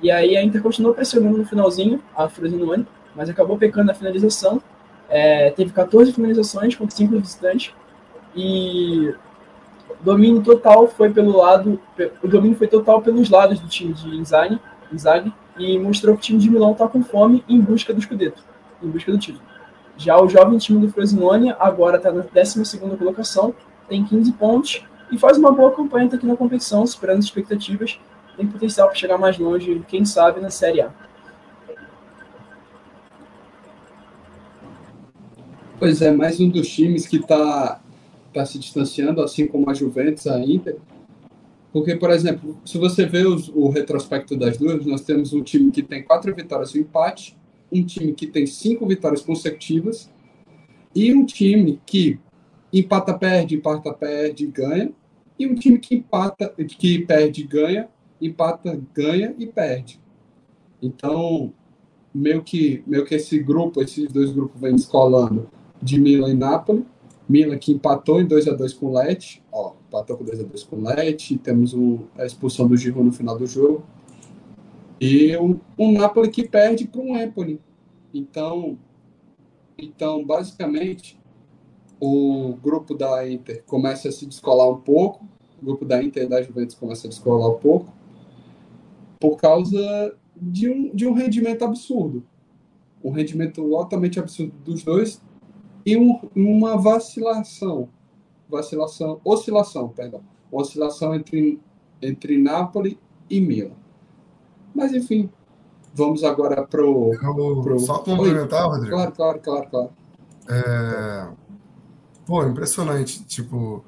[0.00, 2.86] E aí a Inter continuou pressionando no finalzinho, a Frosinone,
[3.16, 4.62] mas acabou pecando na finalização.
[5.08, 7.72] É, teve 14 finalizações contra 5 visitantes
[8.36, 9.12] e
[10.00, 11.80] domínio total foi pelo lado,
[12.22, 16.38] o domínio foi total pelos lados do time de Inzaghi, e mostrou que o time
[16.38, 18.42] de Milão está com fome em busca do Scudetto,
[18.82, 19.44] em busca do título.
[19.96, 23.52] Já o jovem time do Frosinone agora está na 12 colocação,
[23.88, 27.98] tem 15 pontos e faz uma boa campanha aqui na competição, superando as expectativas,
[28.36, 30.90] tem potencial para chegar mais longe, quem sabe, na Série A.
[35.78, 37.80] Pois é, mais um dos times que está
[38.38, 40.76] está se distanciando, assim como a Juventus, a Inter.
[41.72, 45.70] Porque, por exemplo, se você vê os, o retrospecto das duas, nós temos um time
[45.70, 47.36] que tem quatro vitórias e um empate,
[47.70, 50.10] um time que tem cinco vitórias consecutivas
[50.94, 52.18] e um time que
[52.72, 54.90] empata, perde, empata, perde, ganha,
[55.38, 57.88] e um time que empata, que perde, ganha,
[58.20, 60.00] empata, ganha e perde.
[60.82, 61.52] Então,
[62.14, 65.48] meio que, meio que esse grupo, esses dois grupos vêm descolando
[65.80, 66.84] de Milan e Napoli,
[67.28, 70.42] Milan que empatou em 2 a 2 com o Lecce, ó, empatou com 2 a
[70.44, 73.84] 2 com o Lecce, temos o, a expulsão do Giroud no final do jogo.
[75.00, 77.60] E o, o Napoli que perde para o Empoli.
[78.12, 78.78] Então,
[79.76, 81.20] então, basicamente,
[82.00, 85.24] o grupo da Inter começa a se descolar um pouco,
[85.60, 87.92] o grupo da Inter e da Juventus começa a descolar um pouco,
[89.20, 92.24] por causa de um, de um rendimento absurdo.
[93.02, 95.20] Um rendimento altamente absurdo dos dois,
[95.88, 97.88] e um, uma vacilação,
[98.46, 100.20] vacilação, oscilação, perdão,
[100.52, 101.58] oscilação entre,
[102.02, 102.96] entre Nápoles
[103.30, 103.72] e Milan.
[104.74, 105.30] Mas enfim,
[105.94, 107.12] vamos agora pro,
[107.62, 107.78] pro...
[107.78, 108.70] só complementar, Oi?
[108.70, 108.96] Rodrigo.
[108.96, 109.90] Claro, claro, claro, claro.
[110.46, 111.28] É...
[112.26, 113.24] Pô, impressionante.
[113.24, 113.82] Tipo,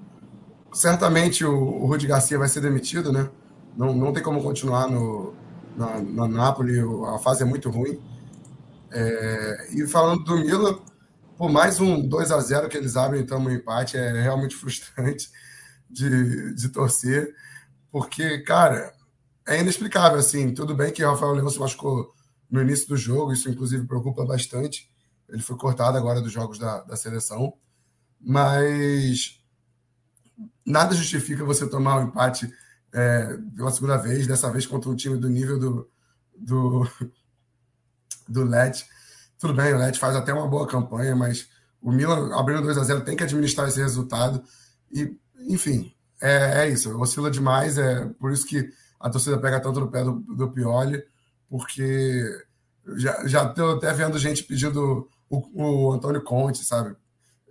[0.72, 3.28] certamente o, o Rudi Garcia vai ser demitido, né?
[3.76, 5.34] Não, não tem como continuar no,
[5.76, 6.82] na, na Nápoles,
[7.14, 8.00] a fase é muito ruim.
[8.90, 9.68] É...
[9.74, 10.78] E falando do Milan,
[11.40, 15.30] por mais um 2 a 0 que eles abrem então um empate, é realmente frustrante
[15.88, 17.34] de, de torcer,
[17.90, 18.92] porque, cara,
[19.48, 22.12] é inexplicável, assim, tudo bem que Rafael Leão se machucou
[22.50, 24.92] no início do jogo, isso inclusive preocupa bastante,
[25.30, 27.54] ele foi cortado agora dos jogos da, da seleção,
[28.20, 29.40] mas
[30.62, 32.52] nada justifica você tomar um empate
[32.92, 35.90] é, pela segunda vez, dessa vez contra um time do nível do,
[36.36, 36.86] do,
[38.28, 38.84] do LED,
[39.40, 41.48] tudo bem, o Net faz até uma boa campanha, mas
[41.80, 44.44] o Milan abrindo 2 a 0 tem que administrar esse resultado.
[44.92, 45.16] E,
[45.48, 46.94] enfim, é, é isso.
[47.00, 47.78] Oscila demais.
[47.78, 51.02] É por isso que a torcida pega tanto no pé do, do Pioli,
[51.48, 52.22] porque
[52.96, 56.94] já, já tô até vendo gente pedindo o, o Antônio Conte, sabe?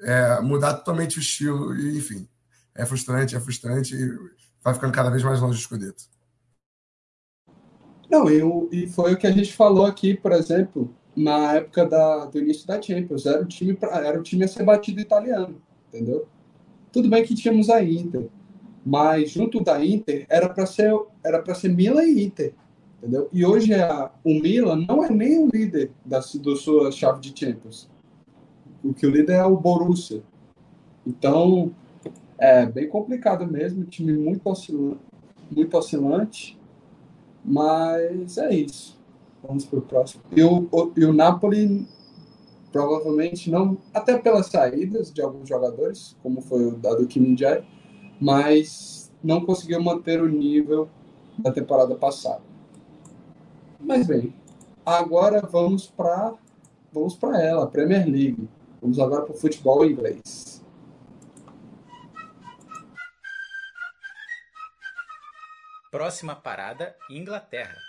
[0.02, 1.75] É, mudar totalmente o estilo.
[1.75, 2.30] E, enfim,
[2.75, 4.15] é frustrante, é frustrante e
[4.63, 6.04] vai ficando cada vez mais longe do escudeto.
[8.12, 12.26] Não, e, e foi o que a gente falou aqui, por exemplo, na época da,
[12.26, 13.26] do início da Champions.
[13.26, 16.28] Era o time pra, era o time a ser batido italiano, entendeu?
[16.91, 18.28] Tudo bem que tínhamos a Inter,
[18.86, 20.93] mas junto da Inter era para ser
[21.24, 22.54] era para ser Milan e Inter,
[22.98, 23.30] entendeu?
[23.32, 27.38] E hoje a, o Milan não é nem o líder da do sua chave de
[27.38, 27.89] Champions.
[28.84, 30.24] O que o líder é o Borussia.
[31.06, 31.72] Então
[32.38, 35.00] é bem complicado mesmo, time muito oscilante,
[35.52, 36.58] muito oscilante,
[37.43, 38.99] mas é isso.
[39.43, 40.23] Vamos para o próximo.
[40.36, 41.88] E o, e o Napoli
[42.71, 47.63] Provavelmente não, até pelas saídas de alguns jogadores, como foi o da do Kim Jae,
[48.21, 50.88] mas não conseguiu manter o nível
[51.38, 52.43] da temporada passada.
[53.80, 54.34] Mas bem,
[54.86, 56.36] agora vamos para
[56.91, 58.47] vamos para ela, a Premier League.
[58.80, 60.63] Vamos agora para o futebol inglês.
[65.91, 67.88] Próxima parada: Inglaterra.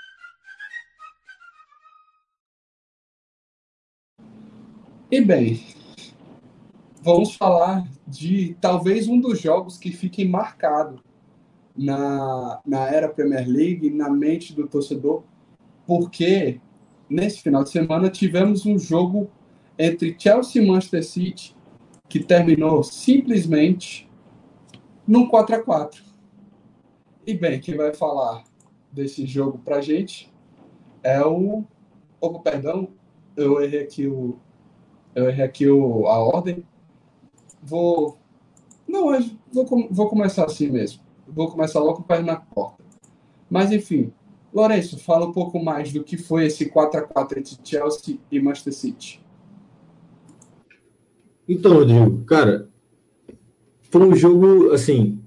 [5.13, 5.61] E bem,
[7.03, 11.03] vamos falar de talvez um dos jogos que fiquem marcado
[11.77, 15.25] na, na era Premier League, na mente do torcedor,
[15.85, 16.61] porque
[17.09, 19.29] nesse final de semana tivemos um jogo
[19.77, 21.57] entre Chelsea e Manchester City
[22.09, 24.09] que terminou simplesmente
[25.05, 26.05] num 4 a 4
[27.27, 28.45] E bem, quem vai falar
[28.93, 30.33] desse jogo pra gente
[31.03, 31.65] é o.
[32.21, 32.91] Oh, perdão,
[33.37, 34.39] eu errei aqui o,
[35.15, 36.65] eu errei aqui o, a ordem.
[37.63, 38.19] Vou.
[38.89, 39.07] Não,
[39.53, 41.03] vou, vou começar assim mesmo.
[41.27, 42.83] Vou começar logo com o na porta.
[43.49, 44.13] Mas, enfim.
[44.53, 48.41] Lourenço, fala um pouco mais do que foi esse 4 a 4 entre Chelsea e
[48.41, 49.23] Manchester City.
[51.49, 52.69] Então, Rodrigo, cara,
[53.83, 55.21] foi um jogo, assim,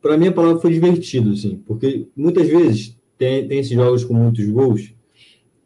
[0.00, 4.14] para mim a palavra foi divertido, assim, porque muitas vezes tem, tem esses jogos com
[4.14, 4.94] muitos gols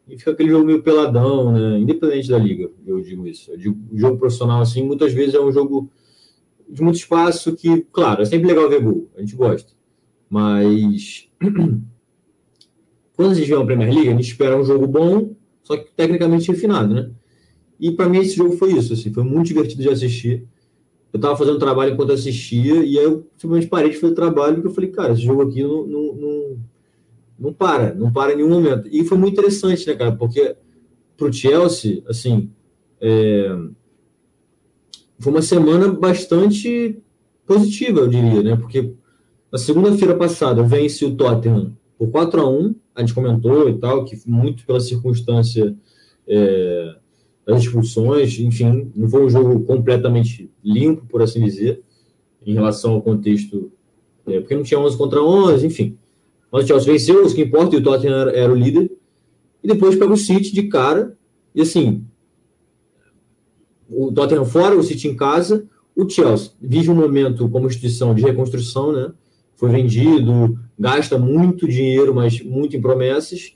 [0.07, 1.79] e fica aquele jogo meio peladão, né?
[1.79, 3.51] Independente da liga, eu digo isso.
[3.51, 5.89] Eu digo, jogo profissional, assim, muitas vezes é um jogo
[6.69, 9.73] de muito espaço que, claro, é sempre legal ver gol, a gente gosta.
[10.29, 11.27] Mas
[13.15, 15.91] quando a gente vê uma Premier League, a gente espera um jogo bom, só que
[15.95, 17.11] tecnicamente refinado, né?
[17.79, 20.47] E para mim esse jogo foi isso, assim, foi muito divertido de assistir.
[21.11, 24.67] Eu tava fazendo trabalho enquanto assistia, e aí eu simplesmente parei de fazer trabalho, porque
[24.67, 26.34] eu falei, cara, esse jogo aqui não, não, não
[27.37, 28.87] não para, não para em nenhum momento.
[28.91, 30.11] E foi muito interessante, né, cara?
[30.11, 30.55] Porque
[31.17, 32.49] para o Chelsea, assim,
[33.01, 33.55] é...
[35.19, 36.97] foi uma semana bastante
[37.45, 38.55] positiva, eu diria, né?
[38.55, 38.93] Porque
[39.51, 44.05] na segunda-feira passada vence o Tottenham por 4 a 1 a gente comentou e tal,
[44.05, 45.75] que muito pela circunstância
[46.27, 46.95] é,
[47.45, 51.81] das expulsões, enfim, não foi um jogo completamente limpo, por assim dizer,
[52.45, 53.71] em relação ao contexto,
[54.25, 55.97] é, porque não tinha 11 contra 11, enfim.
[56.55, 58.89] Mas o Chelsea venceu, o que importa, e o Tottenham era, era, o líder.
[59.61, 61.17] E depois pega o City de cara.
[61.53, 62.05] E assim,
[63.89, 65.67] o Tottenham fora, o City em casa.
[65.93, 69.11] O Chelsea vive um momento como instituição de reconstrução, né?
[69.57, 73.53] Foi vendido, gasta muito dinheiro, mas muito em promessas.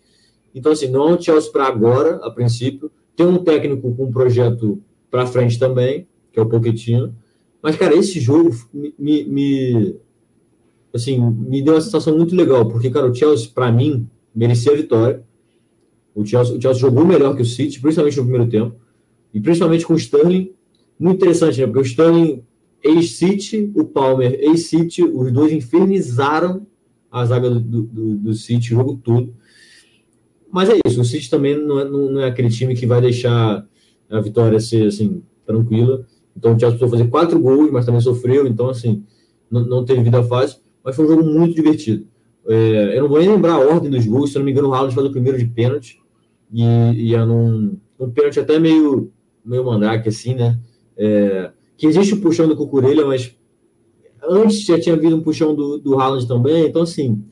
[0.53, 2.91] Então, assim, não é um Chelsea para agora, a princípio.
[3.15, 7.15] Tem um técnico com um projeto para frente também, que é o Pochettino.
[7.63, 9.95] Mas, cara, esse jogo me, me,
[10.93, 14.75] assim, me deu uma sensação muito legal, porque, cara, o Chelsea, para mim, merecia a
[14.75, 15.23] vitória.
[16.13, 18.75] O Chelsea, o Chelsea jogou melhor que o City, principalmente no primeiro tempo,
[19.33, 20.51] e principalmente com o Sterling.
[20.99, 21.67] Muito interessante, né?
[21.67, 22.43] Porque o Sterling,
[22.83, 26.65] ex-City, o Palmer, ex-City, os dois infernizaram
[27.11, 29.33] a zaga do, do, do City, o jogo todo.
[30.51, 33.65] Mas é isso, o City também não é, não é aquele time que vai deixar
[34.09, 36.05] a vitória ser, assim, tranquila.
[36.35, 39.03] Então o Chelsea precisou fazer quatro gols, mas também sofreu, então, assim,
[39.49, 42.05] não, não teve vida fácil mas foi um jogo muito divertido.
[42.47, 44.73] É, eu não vou nem lembrar a ordem dos gols, se não me engano, o
[44.73, 45.99] Haaland faz o primeiro de pênalti,
[46.51, 49.11] e, e é num, um pênalti até meio,
[49.45, 50.59] meio mandrake, assim, né?
[50.97, 53.35] É, que existe o puxão do Cucurella, mas
[54.23, 57.23] antes já tinha havido um puxão do, do Haaland também, então, assim,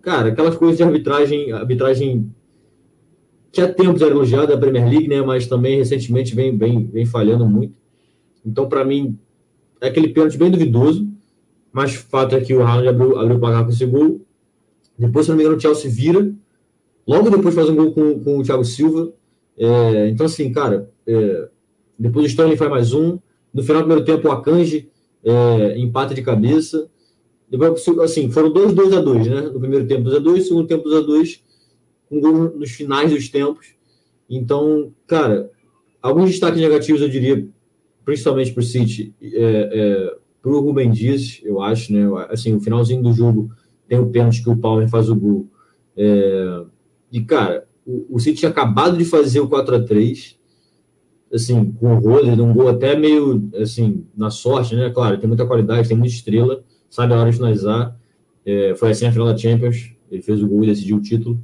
[0.00, 2.30] cara, aquelas coisas de arbitragem, arbitragem
[3.52, 5.22] que há tempos era elogiada da Premier League, né?
[5.22, 7.74] Mas também recentemente vem, vem, vem falhando muito.
[8.44, 9.18] Então, para mim,
[9.80, 11.08] é aquele pênalti bem duvidoso.
[11.72, 14.20] Mas o fato é que o Haaland abriu, abriu o placar com esse gol.
[14.98, 16.32] Depois, se não me engano, o Chelsea vira.
[17.06, 19.12] Logo depois faz um gol com, com o Thiago Silva.
[19.56, 21.48] É, então, assim, cara, é,
[21.98, 23.18] depois o Stanley faz mais um.
[23.52, 24.90] No final do primeiro tempo, o Akanji
[25.24, 26.88] é, empata de cabeça.
[27.50, 29.40] Depois, assim, foram dois 2 a 2 né?
[29.42, 31.44] No primeiro tempo, 2 a 2 segundo tempo, 2 a 2
[32.08, 33.74] com gol nos finais dos tempos.
[34.28, 35.50] Então, cara,
[36.02, 37.46] alguns destaques negativos, eu diria,
[38.04, 39.14] principalmente para o City.
[39.22, 42.06] É, é para o Rubem Dias, eu acho, né?
[42.30, 43.50] Assim, o finalzinho do jogo
[43.88, 45.48] tem o pênalti que o Palmer faz o gol.
[45.96, 46.62] É,
[47.10, 50.38] e, cara, o, o City tinha acabado de fazer o 4 a 3
[51.32, 54.90] assim, com o Roder, um gol até meio, assim, na sorte, né?
[54.90, 57.96] Claro, tem muita qualidade, tem muita estrela, sabe a hora de finalizar.
[58.44, 61.38] É, foi assim a final da Champions, ele fez o gol e decidiu o título.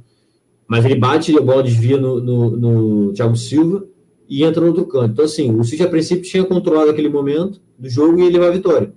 [0.67, 3.85] Mas ele bate a bola desvia no, no, no Thiago Silva
[4.27, 5.13] e entra no outro canto.
[5.13, 8.47] Então, assim, o City a princípio tinha controlado aquele momento do jogo e ele levar
[8.47, 8.93] a vitória.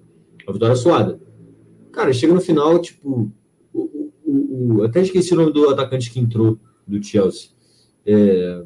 [0.46, 1.20] Uma vitória suada.
[1.92, 3.30] Cara, chega no final, tipo,
[3.72, 7.50] o, o, o, até esqueci o nome do atacante que entrou do Chelsea.
[8.06, 8.62] É,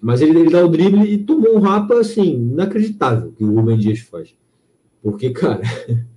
[0.00, 3.76] mas ele, ele dá o drible e tomou um rapa, assim, inacreditável que o Rubem
[3.78, 4.34] Dias faz.
[5.02, 5.62] Porque, cara,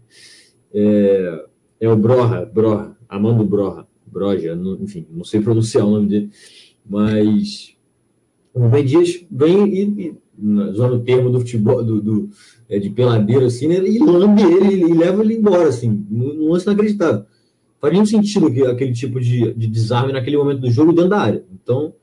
[0.73, 1.45] é,
[1.79, 6.31] é o Broha, Broha, Amando Broha, Broja, enfim, não sei pronunciar o nome dele,
[6.87, 7.75] mas
[8.53, 10.17] o Rubem Dias vem e, e
[10.69, 12.29] usando o termo do futebol, do, do
[12.69, 16.65] é, de peladeiro, assim, né, e lambe ele e leva ele embora, assim, num lance
[16.65, 17.25] inacreditável.
[17.81, 21.19] Faz nenhum sentido que, aquele tipo de, de desarme naquele momento do jogo dentro da
[21.19, 21.43] área.
[21.51, 21.93] Então,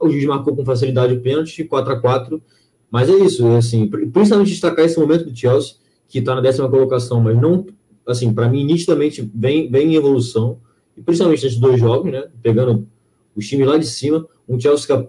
[0.00, 2.42] o juiz marcou com facilidade o pênalti, 4 a 4
[2.90, 5.74] Mas é isso, é assim, principalmente destacar esse momento do Chelsea,
[6.08, 7.66] que está na décima colocação, mas não,
[8.06, 10.58] assim, para mim, nitidamente vem, vem em evolução,
[10.96, 12.24] e principalmente nesses dois jogos, né?
[12.42, 12.86] Pegando
[13.34, 15.08] os times lá de cima, um Chelsea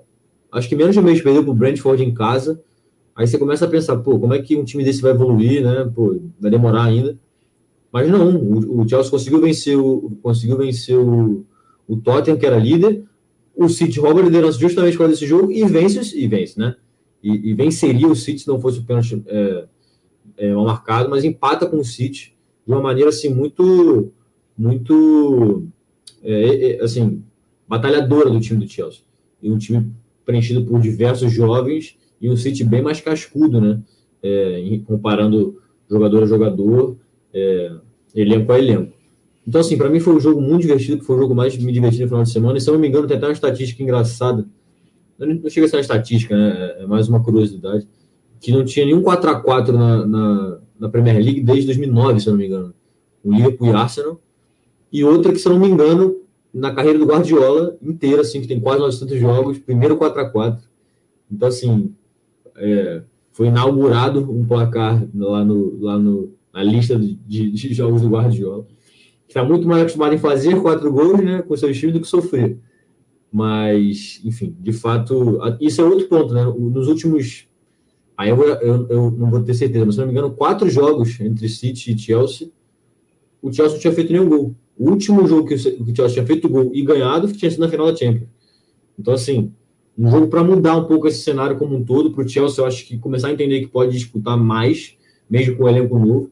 [0.58, 2.62] acho que menos de um mês perdeu para o Brentford em casa.
[3.16, 5.90] Aí você começa a pensar, pô, como é que um time desse vai evoluir, né?
[5.94, 7.18] Pô, vai demorar ainda.
[7.92, 11.46] Mas não, o, Chelsea conseguiu vencer o, conseguiu vencer o,
[11.88, 13.04] o Tottenham, que era líder,
[13.56, 16.76] o City rouba a liderança justamente por causa desse jogo e vence, e vence, né?
[17.24, 19.66] E, e venceria o City se não fosse o pênalti é,
[20.38, 24.12] é, mal marcado, mas empata com o City de uma maneira assim muito,
[24.56, 25.64] muito,
[26.22, 27.24] é, é, assim,
[27.68, 29.02] batalhadora do time do Chelsea.
[29.42, 29.90] E um time
[30.28, 33.80] preenchido por diversos jovens e um City bem mais cascudo, né?
[34.22, 35.58] É, comparando
[35.90, 36.98] jogador a jogador,
[37.34, 37.72] é,
[38.14, 38.92] elenco a elenco.
[39.48, 41.72] Então, assim, para mim foi um jogo muito divertido, que foi o jogo mais me
[41.72, 42.58] divertido no final de semana.
[42.58, 44.46] E se eu não me engano, tem até uma estatística engraçada.
[45.18, 46.76] Não chega a ser uma estatística, né?
[46.80, 47.88] É mais uma curiosidade.
[48.42, 52.38] Que não tinha nenhum 4x4 na, na, na, Premier League desde 2009, se eu não
[52.38, 52.74] me engano.
[53.24, 54.20] O Liverpool e Arsenal.
[54.92, 56.18] E outra que, se eu não me engano,
[56.58, 60.60] na carreira do Guardiola inteira, assim, que tem quase 900 jogos, primeiro 4x4.
[61.32, 61.94] Então, assim,
[62.56, 68.10] é, foi inaugurado um placar lá, no, lá no, na lista de, de jogos do
[68.10, 68.66] Guardiola
[69.28, 72.58] está muito mais acostumado em fazer quatro gols né, com seu time do que sofrer.
[73.32, 76.44] Mas, enfim, de fato, isso é outro ponto, né?
[76.46, 77.46] Nos últimos.
[78.18, 81.20] Aí eu, eu, eu não vou ter certeza, mas se não me engano, quatro jogos
[81.20, 82.50] entre City e Chelsea,
[83.42, 84.56] o Chelsea não tinha feito nenhum gol.
[84.78, 87.92] O último jogo que o Chelsea tinha feito gol e ganhado tinha sido na final
[87.92, 88.30] da Champions.
[88.98, 89.52] Então, assim,
[89.98, 92.68] um jogo para mudar um pouco esse cenário como um todo, para o Chelsea, eu
[92.68, 94.96] acho que começar a entender que pode disputar mais,
[95.30, 96.32] mesmo com o elenco novo.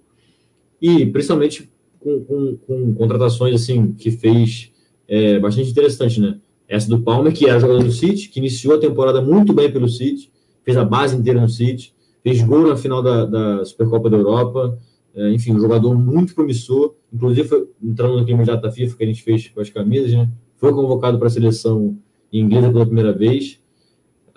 [0.79, 4.71] E, principalmente, com, com, com contratações assim que fez
[5.07, 6.37] é, bastante interessante, né?
[6.67, 9.87] Essa do Palmer, que era jogador do City, que iniciou a temporada muito bem pelo
[9.87, 10.31] City,
[10.63, 14.77] fez a base inteira no City, fez gol na final da, da Supercopa da Europa,
[15.15, 19.03] é, enfim, um jogador muito promissor, inclusive foi, entrando no clima de data FIFA que
[19.03, 20.29] a gente fez com as camisas, né?
[20.57, 21.97] Foi convocado para a seleção
[22.31, 23.61] inglesa pela primeira vez,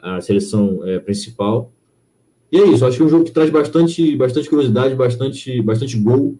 [0.00, 1.72] a seleção é, principal.
[2.52, 5.98] E é isso, acho que é um jogo que traz bastante, bastante curiosidade, bastante, bastante
[5.98, 6.38] gol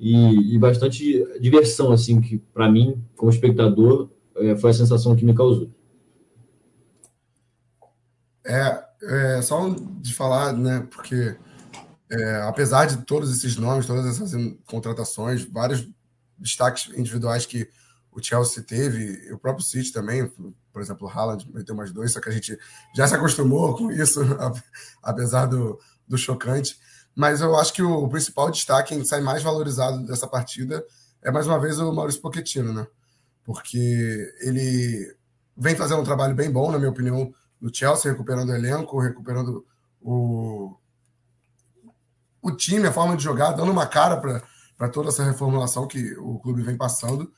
[0.00, 5.24] e, e bastante diversão, assim, que para mim, como espectador, é, foi a sensação que
[5.24, 5.70] me causou.
[8.44, 11.36] É, é só de falar, né, porque
[12.10, 14.32] é, apesar de todos esses nomes, todas essas
[14.64, 15.88] contratações, vários
[16.38, 17.68] destaques individuais que
[18.12, 20.30] o Chelsea teve, o próprio City também,
[20.72, 22.58] por exemplo, o Haaland meteu mais dois, só que a gente
[22.94, 24.20] já se acostumou com isso,
[25.02, 26.78] apesar do, do chocante.
[27.14, 30.84] Mas eu acho que o principal destaque, quem sai mais valorizado dessa partida,
[31.22, 32.86] é mais uma vez o Maurício Pochettino, né?
[33.44, 35.14] Porque ele
[35.56, 39.64] vem fazendo um trabalho bem bom, na minha opinião, no Chelsea, recuperando o elenco, recuperando
[40.00, 40.76] o,
[42.46, 44.16] o time, a forma de jogar, dando uma cara
[44.76, 47.32] para toda essa reformulação que o clube vem passando.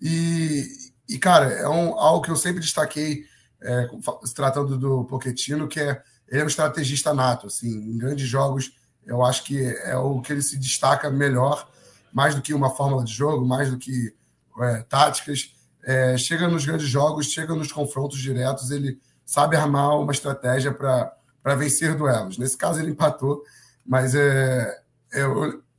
[0.00, 0.68] E,
[1.08, 3.24] e cara, é um, algo que eu sempre destaquei,
[3.62, 3.88] é,
[4.24, 8.72] se tratando do Pochettino, que é ele é um estrategista nato, assim, em grandes jogos
[9.06, 11.68] eu acho que é o que ele se destaca melhor,
[12.12, 14.14] mais do que uma fórmula de jogo, mais do que
[14.60, 15.54] é, táticas.
[15.82, 21.54] É, chega nos grandes jogos, chega nos confrontos diretos, ele sabe armar uma estratégia para
[21.56, 22.38] vencer duelos.
[22.38, 23.42] Nesse caso, ele empatou,
[23.84, 25.24] mas é, é,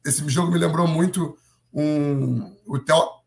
[0.05, 1.37] esse jogo me lembrou muito
[1.73, 2.79] um, o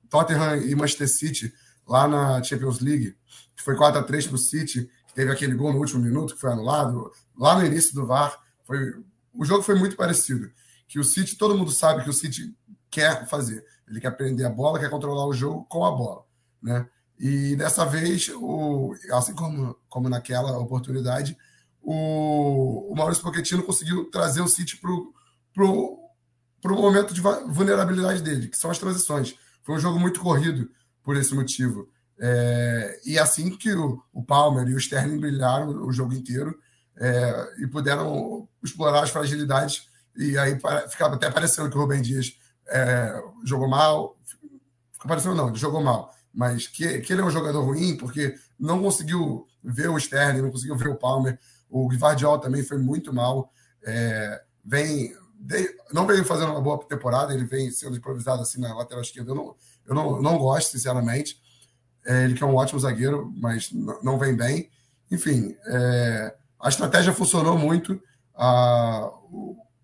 [0.08, 1.52] Tottenham e Manchester City
[1.86, 3.16] lá na Champions League,
[3.56, 6.34] que foi 4 a 3 para o City, que teve aquele gol no último minuto
[6.34, 7.10] que foi anulado.
[7.36, 8.94] Lá no início do VAR, foi
[9.34, 10.50] o jogo foi muito parecido.
[10.88, 12.54] Que o City, todo mundo sabe que o City
[12.90, 13.64] quer fazer.
[13.86, 16.24] Ele quer prender a bola, quer controlar o jogo com a bola.
[16.60, 16.86] Né?
[17.18, 21.36] E dessa vez, o, assim como, como naquela oportunidade,
[21.82, 25.12] o, o Maurício Pochettino conseguiu trazer o City para o
[25.54, 25.98] pro,
[26.60, 29.34] pro momento de vulnerabilidade dele, que são as transições.
[29.62, 30.70] Foi um jogo muito corrido
[31.02, 31.88] por esse motivo.
[32.20, 36.58] É, e assim que o, o Palmer e o Sterling brilharam o jogo inteiro,
[37.00, 39.88] é, e puderam explorar as fragilidades.
[40.16, 40.58] E aí
[40.88, 42.36] ficava até parecendo que o Rubem Dias
[42.68, 44.16] é, jogou mal.
[44.92, 46.12] Ficou parecendo não, ele jogou mal.
[46.34, 50.50] Mas que, que ele é um jogador ruim, porque não conseguiu ver o Sterling, não
[50.50, 51.38] conseguiu ver o Palmer.
[51.68, 53.52] O Guardiola também foi muito mal.
[53.84, 55.14] É, vem,
[55.92, 59.30] não vem fazendo uma boa temporada, ele vem sendo improvisado assim na lateral esquerda.
[59.30, 59.56] Eu não,
[59.86, 61.40] eu não, não gosto, sinceramente.
[62.06, 63.70] É, ele que é um ótimo zagueiro, mas
[64.02, 64.70] não vem bem.
[65.10, 68.00] Enfim, é, a estratégia funcionou muito.
[68.34, 69.10] A,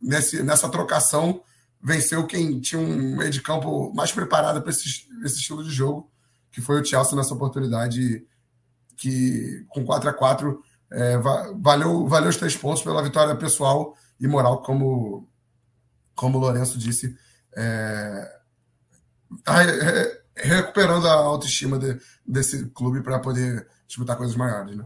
[0.01, 1.43] nesse, nessa trocação,
[1.83, 6.11] venceu quem tinha um meio de campo mais preparado para esse, esse estilo de jogo,
[6.51, 8.25] que foi o Chelsea nessa oportunidade,
[8.97, 10.63] que com 4 a 4
[10.95, 15.29] é, valeu, valeu os três pontos pela vitória pessoal e moral, como,
[16.15, 17.17] como o Lourenço disse.
[17.57, 18.41] É,
[20.37, 24.85] recuperando a autoestima de, desse clube para poder disputar coisas maiores, né?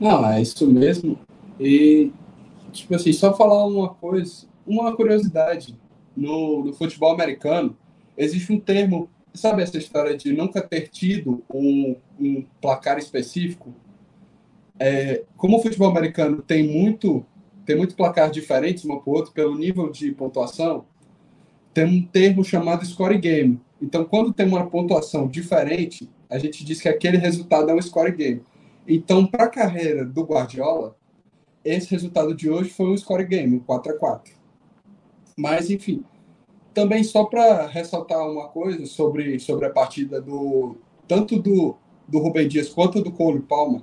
[0.00, 1.18] Não, é isso mesmo.
[1.58, 2.12] E,
[2.72, 5.78] tipo assim, só falar uma coisa, uma curiosidade.
[6.16, 7.76] No, no futebol americano,
[8.16, 9.08] existe um termo,
[9.38, 13.74] sabe essa história de nunca ter tido um, um placar específico?
[14.78, 17.24] É, como o futebol americano tem muito,
[17.64, 20.84] tem muito placar diferentes um para outro pelo nível de pontuação,
[21.72, 23.60] tem um termo chamado score game.
[23.80, 28.12] Então, quando tem uma pontuação diferente, a gente diz que aquele resultado é um score
[28.12, 28.42] game.
[28.86, 30.96] Então, para a carreira do Guardiola,
[31.64, 34.32] esse resultado de hoje foi um score game, um 4 a 4
[35.36, 36.04] Mas, enfim,
[36.78, 40.76] também só para ressaltar uma coisa sobre, sobre a partida do
[41.08, 41.74] tanto do,
[42.06, 43.82] do Rubem Dias quanto do Cole Palma,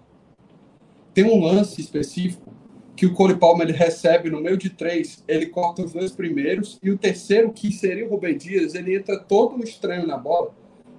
[1.14, 2.54] tem um lance específico
[2.96, 6.80] que o Cole Palma ele recebe no meio de três, ele corta os dois primeiros
[6.82, 10.54] e o terceiro, que seria o Rubem Dias, ele entra todo estranho na bola.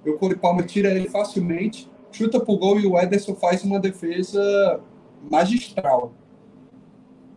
[0.05, 3.79] E o Cole Palma tira ele facilmente chuta pro gol e o Ederson faz uma
[3.79, 4.79] defesa
[5.31, 6.13] magistral.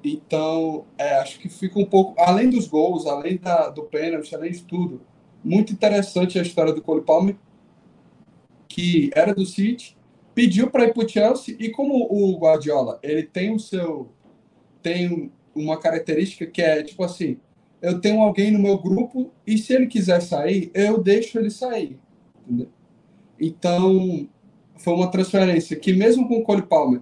[0.02, 4.52] Então, é, acho que fica um pouco, além dos gols, além da, do pênalti, além
[4.52, 5.02] de tudo,
[5.44, 7.36] muito interessante a história do Cole Palmer,
[8.66, 9.96] que era do City,
[10.34, 14.10] pediu para ir para o Chelsea e como o Guardiola, ele tem o seu
[14.82, 17.38] tem uma característica que é tipo assim,
[17.82, 21.98] eu tenho alguém no meu grupo e se ele quiser sair, eu deixo ele sair.
[22.46, 22.68] Entendeu?
[23.38, 24.28] Então,
[24.76, 27.00] foi uma transferência que, mesmo com o Cole Palmer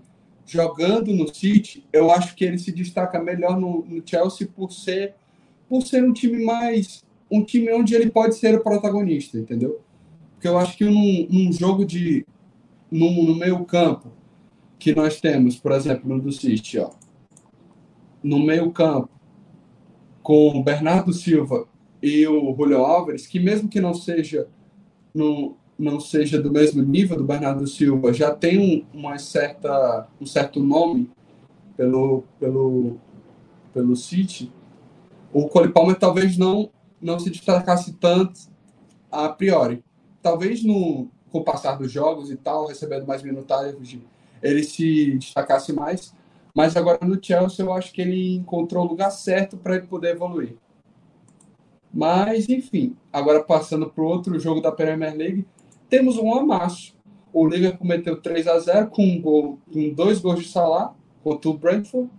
[0.48, 5.14] jogando no City, eu acho que ele se destaca melhor no, no Chelsea por ser,
[5.68, 7.04] por ser um time mais.
[7.30, 9.80] um time onde ele pode ser o protagonista, entendeu?
[10.32, 12.26] Porque eu acho que num, num jogo de.
[12.90, 14.10] No, no meio-campo,
[14.78, 16.90] que nós temos, por exemplo, no do City, ó,
[18.22, 19.10] no meio-campo,
[20.22, 21.68] com o Bernardo Silva
[22.02, 24.48] e o Julio Álvares, que mesmo que não seja
[25.14, 30.26] no, não seja do mesmo nível do Bernardo Silva, já tem um, uma certa, um
[30.26, 31.08] certo nome
[31.76, 32.98] pelo, pelo,
[33.72, 34.52] pelo City,
[35.32, 36.70] o Cole Palmer talvez não,
[37.00, 38.40] não se destacasse tanto
[39.10, 39.84] a priori.
[40.20, 44.02] Talvez no, com o passar dos jogos e tal, recebendo mais minutagem,
[44.42, 46.12] ele se destacasse mais.
[46.54, 50.14] Mas agora no Chelsea eu acho que ele encontrou o lugar certo para ele poder
[50.14, 50.56] evoluir.
[51.92, 55.46] Mas, enfim, agora passando para o outro jogo da Premier League,
[55.88, 56.96] temos um amasso.
[57.32, 61.50] O Liverpool meteu 3 a 0 com, um gol, com dois gols de Salah contra
[61.50, 62.10] o Brentford.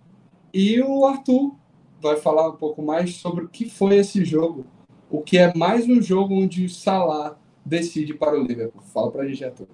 [0.53, 1.55] E o Arthur
[2.01, 4.65] vai falar um pouco mais sobre o que foi esse jogo.
[5.09, 8.81] O que é mais um jogo onde o Salah decide para o Liverpool.
[8.93, 9.67] Fala para a gente, Arthur.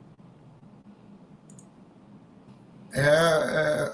[2.93, 3.91] É, é,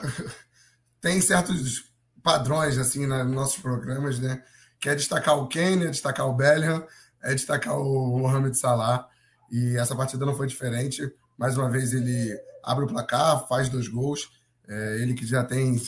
[1.01, 1.91] tem certos
[2.21, 4.43] padrões assim nos nossos programas, né?
[4.79, 6.85] Que é destacar o Kane, é destacar o Bellingham,
[7.21, 9.09] é destacar o Mohamed Salah.
[9.51, 11.13] E essa partida não foi diferente.
[11.37, 14.29] Mais uma vez ele abre o placar, faz dois gols.
[14.67, 15.81] É, ele que já tem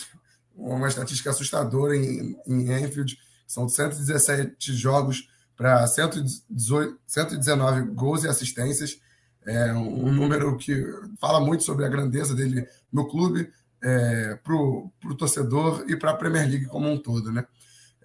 [0.55, 8.99] uma estatística assustadora em, em Enfield, são 117 jogos para 119 gols e assistências.
[9.45, 10.86] É um número que
[11.20, 13.51] fala muito sobre a grandeza dele no clube,
[13.84, 17.32] é, para o torcedor e para a Premier League como um todo.
[17.32, 17.45] Né?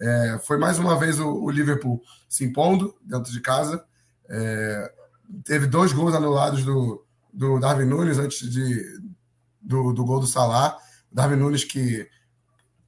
[0.01, 3.85] É, foi mais uma vez o, o, Liverpool se impondo dentro de casa.
[4.29, 4.93] É,
[5.45, 8.85] teve dois gols anulados do, do Darwin Nunes antes de,
[9.61, 10.77] do, do gol do Salah.
[11.11, 12.09] Darwin Nunes que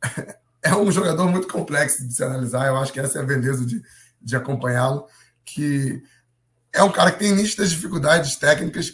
[0.62, 3.64] é um jogador muito complexo de se analisar, eu acho que essa é a beleza
[3.64, 3.82] de,
[4.20, 5.06] de acompanhá-lo,
[5.44, 6.02] que
[6.72, 8.92] é um cara que tem nítidas dificuldades técnicas,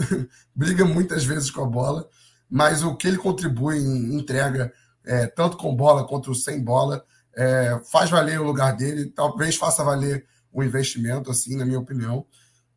[0.54, 2.08] briga muitas vezes com a bola,
[2.48, 4.72] mas o que ele contribui em entrega,
[5.04, 7.04] é, tanto com bola quanto sem bola,
[7.36, 12.26] é, faz valer o lugar dele, talvez faça valer o investimento, assim, na minha opinião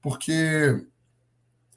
[0.02, 0.86] porque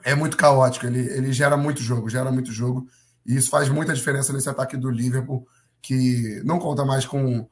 [0.04, 2.86] é muito caótico, ele, ele gera muito jogo, gera muito jogo,
[3.26, 5.46] e isso faz muita diferença nesse ataque do Liverpool,
[5.80, 7.48] que não conta mais com,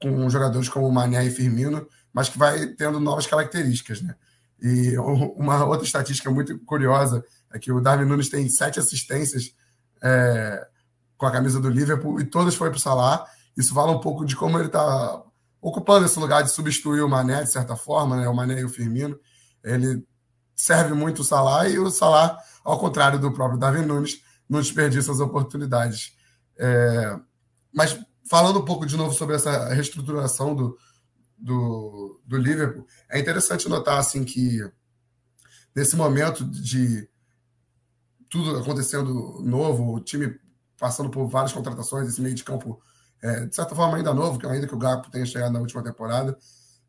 [0.00, 4.14] com jogadores como Mané e Firmino, mas que vai tendo novas características, né?
[4.60, 4.96] E
[5.36, 9.54] uma outra estatística muito curiosa é que o Darwin Nunes tem sete assistências
[10.02, 10.66] é,
[11.16, 13.26] com a camisa do Liverpool e todas foi para o Salah.
[13.56, 15.22] Isso fala um pouco de como ele está
[15.60, 18.28] ocupando esse lugar de substituir o Mané, de certa forma, né?
[18.28, 19.18] o Mané e o Firmino.
[19.62, 20.04] Ele
[20.54, 25.12] serve muito o Salah e o Salah, ao contrário do próprio Darwin Nunes, não desperdiça
[25.12, 26.14] as oportunidades.
[26.58, 27.18] É,
[27.72, 27.98] mas
[28.28, 30.78] falando um pouco de novo sobre essa reestruturação do,
[31.36, 34.60] do, do Liverpool, é interessante notar assim que
[35.74, 37.08] nesse momento de
[38.28, 40.38] tudo acontecendo novo, o time
[40.78, 42.80] passando por várias contratações, esse meio de campo,
[43.22, 46.36] é, de certa forma, ainda novo, ainda que o Gapo tenha chegado na última temporada.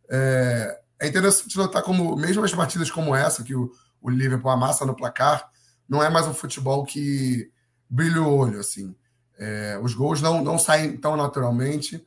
[0.10, 3.70] É, é interessante notar como, mesmo as partidas como essa, que o,
[4.02, 5.52] o Liverpool amassa no placar,
[5.88, 7.52] não é mais um futebol que
[7.90, 8.96] brilha o olho, assim.
[9.38, 12.02] É, os gols não, não saem tão naturalmente,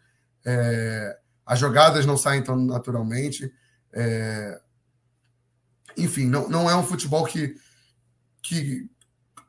[0.47, 3.53] é, as jogadas não saem tão naturalmente.
[3.93, 4.63] É,
[5.95, 7.55] enfim, não, não é um futebol que,
[8.43, 8.89] que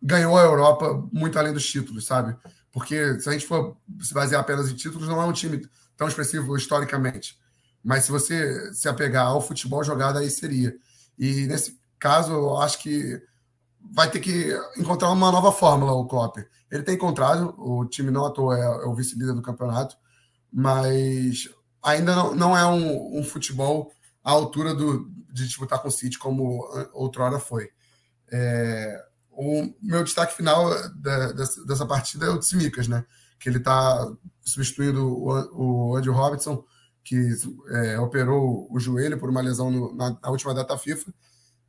[0.03, 2.35] ganhou a Europa muito além dos títulos, sabe?
[2.69, 6.09] Porque se a gente for se basear apenas em títulos, não é um time tão
[6.09, 7.39] expressivo historicamente.
[7.83, 10.75] Mas se você se apegar ao futebol jogado, aí seria.
[11.17, 13.21] E nesse caso, eu acho que
[13.91, 16.37] vai ter que encontrar uma nova fórmula, o Klopp.
[16.69, 19.95] Ele tem encontrado, o time não atuou, é, é o vice-líder do campeonato,
[20.51, 21.49] mas
[21.81, 23.91] ainda não, não é um, um futebol
[24.23, 27.69] à altura do, de disputar com o City como outrora foi.
[28.29, 29.01] É,
[29.31, 33.05] o meu destaque final da, dessa, dessa, partida é o Tsimikas, né?
[33.39, 34.05] Que ele está
[34.41, 36.63] substituindo o, o Andy Robertson,
[37.07, 37.33] que
[37.69, 41.13] é, operou o joelho por uma lesão no, na, na, última data FIFA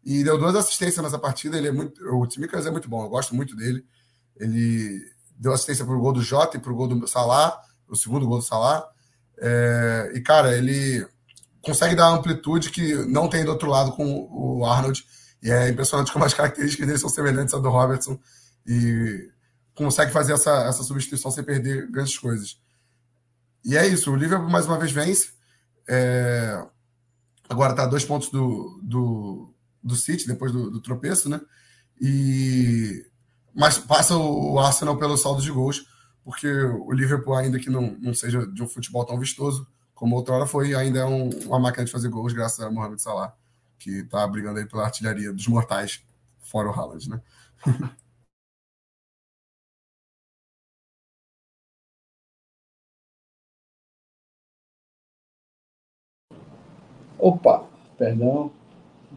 [0.05, 1.57] e deu duas assistências nessa partida.
[1.57, 3.84] Ele é muito, o Tsimikas é muito bom, eu gosto muito dele.
[4.36, 5.01] Ele
[5.39, 7.57] deu assistência para o gol do Jota e para o gol do Salah,
[7.89, 8.84] o segundo gol do Salah.
[9.39, 11.07] É, e cara, ele
[11.62, 15.07] consegue dar amplitude que não tem do outro lado com o Arnold
[15.41, 18.18] e é impressionante como as características dele são semelhantes à do Robertson
[18.66, 19.30] e
[19.72, 22.59] consegue fazer essa, essa substituição sem perder grandes coisas.
[23.65, 25.33] E é isso, o Liverpool mais uma vez vence.
[25.89, 26.65] É...
[27.49, 31.41] Agora está a dois pontos do, do, do City, depois do, do, tropeço, né?
[32.01, 33.07] E...
[33.55, 35.85] Mas passa o Arsenal pelo saldo de gols,
[36.23, 40.47] porque o Liverpool, ainda que não, não seja de um futebol tão vistoso como outrora
[40.47, 43.35] foi, ainda é um, uma máquina de fazer gols graças a Mohamed Salah
[43.79, 46.03] que está brigando aí pela artilharia dos mortais,
[46.41, 47.21] fora o Haaland, né?
[57.19, 57.64] Opa,
[57.97, 58.51] perdão,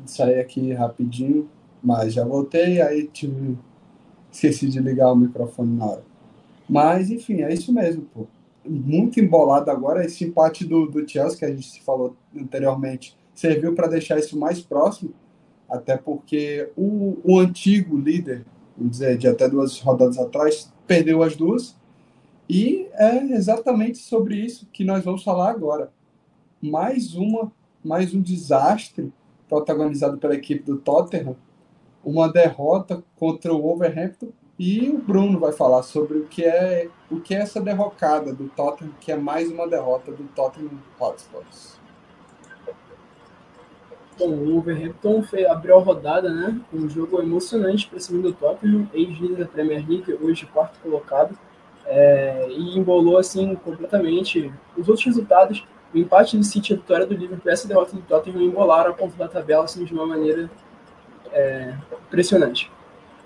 [0.06, 1.50] saí aqui rapidinho,
[1.84, 3.58] mas já voltei, aí tive...
[4.32, 6.04] esqueci de ligar o microfone na hora.
[6.70, 8.28] Mas, enfim, é isso mesmo, pô.
[8.64, 13.88] Muito embolado agora esse empate do, do Chelsea que a gente falou anteriormente serviu para
[13.88, 15.14] deixar isso mais próximo,
[15.70, 18.46] até porque o, o antigo líder,
[18.78, 21.76] vamos dizer, de até duas rodadas atrás, perdeu as duas,
[22.48, 25.92] e é exatamente sobre isso que nós vamos falar agora.
[26.62, 27.52] Mais uma,
[27.84, 29.12] mais um desastre
[29.50, 31.36] protagonizado pela equipe do Tottenham,
[32.04, 37.20] uma derrota contra o Wolverhampton e o Bruno vai falar sobre o que é o
[37.20, 41.80] que é essa derrocada do Tottenham, que é mais uma derrota do Tottenham Hotspurs.
[44.20, 46.62] Bom, o Wolverhampton fez, abriu a rodada, né?
[46.72, 51.36] Um jogo emocionante para cima do Tottenham, ex-líder da Premier League, hoje quarto colocado.
[51.86, 55.66] É, e embolou assim completamente os outros resultados.
[55.94, 59.16] O empate do City, a vitória do Liverpool, essa derrota do Tottenham embolaram a ponta
[59.18, 60.50] da tabela assim, de uma maneira
[61.32, 61.74] é,
[62.08, 62.72] impressionante.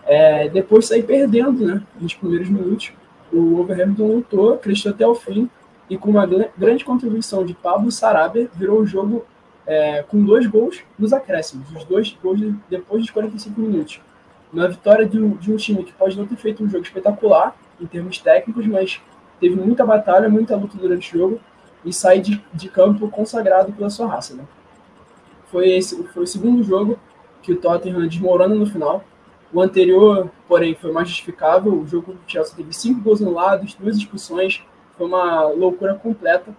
[0.06, 1.82] É, depois sair perdendo, né?
[2.00, 2.92] Nos primeiros minutos,
[3.32, 5.50] o Wolverhampton lutou, acreditou até o fim
[5.90, 9.26] e com uma grande contribuição de Pablo Sarabia virou o jogo
[9.68, 12.40] é, com dois gols nos acréscimos, os dois gols
[12.70, 14.02] depois dos 45 minutos.
[14.54, 17.86] Uma vitória de de um time que pode não ter feito um jogo espetacular em
[17.86, 19.02] termos técnicos, mas
[19.40, 21.40] teve muita batalha, muita luta durante o jogo
[21.86, 24.34] e sai de, de campo consagrado pela sua raça.
[24.34, 24.44] Né?
[25.52, 27.00] Foi, esse, foi o segundo jogo
[27.42, 29.04] que o Tottenham desmorona no final.
[29.54, 31.74] O anterior, porém, foi mais justificável.
[31.74, 34.64] O jogo do Chelsea teve cinco gols anulados, duas expulsões,
[34.98, 36.54] foi uma loucura completa.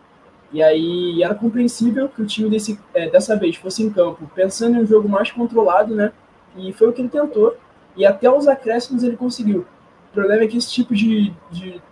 [0.53, 4.77] E aí era compreensível que o time desse, é, dessa vez fosse em campo pensando
[4.77, 6.13] em um jogo mais controlado, né?
[6.57, 7.57] E foi o que ele tentou.
[7.97, 9.67] E até os acréscimos ele conseguiu.
[10.11, 11.33] O problema é que esse tipo de.
[11.51, 11.83] de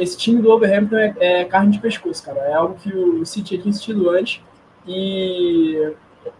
[0.00, 2.40] esse time do Overhampton é, é, carne de pescoço, cara.
[2.40, 4.40] É algo que o City tinha insistido antes.
[4.86, 5.94] E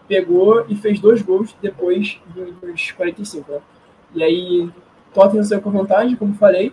[0.07, 2.19] pegou e fez dois gols depois
[2.61, 3.51] dos 45.
[3.51, 3.59] Né?
[4.13, 4.69] E aí
[5.13, 6.71] Tottenham saiu com vantagem, como falei.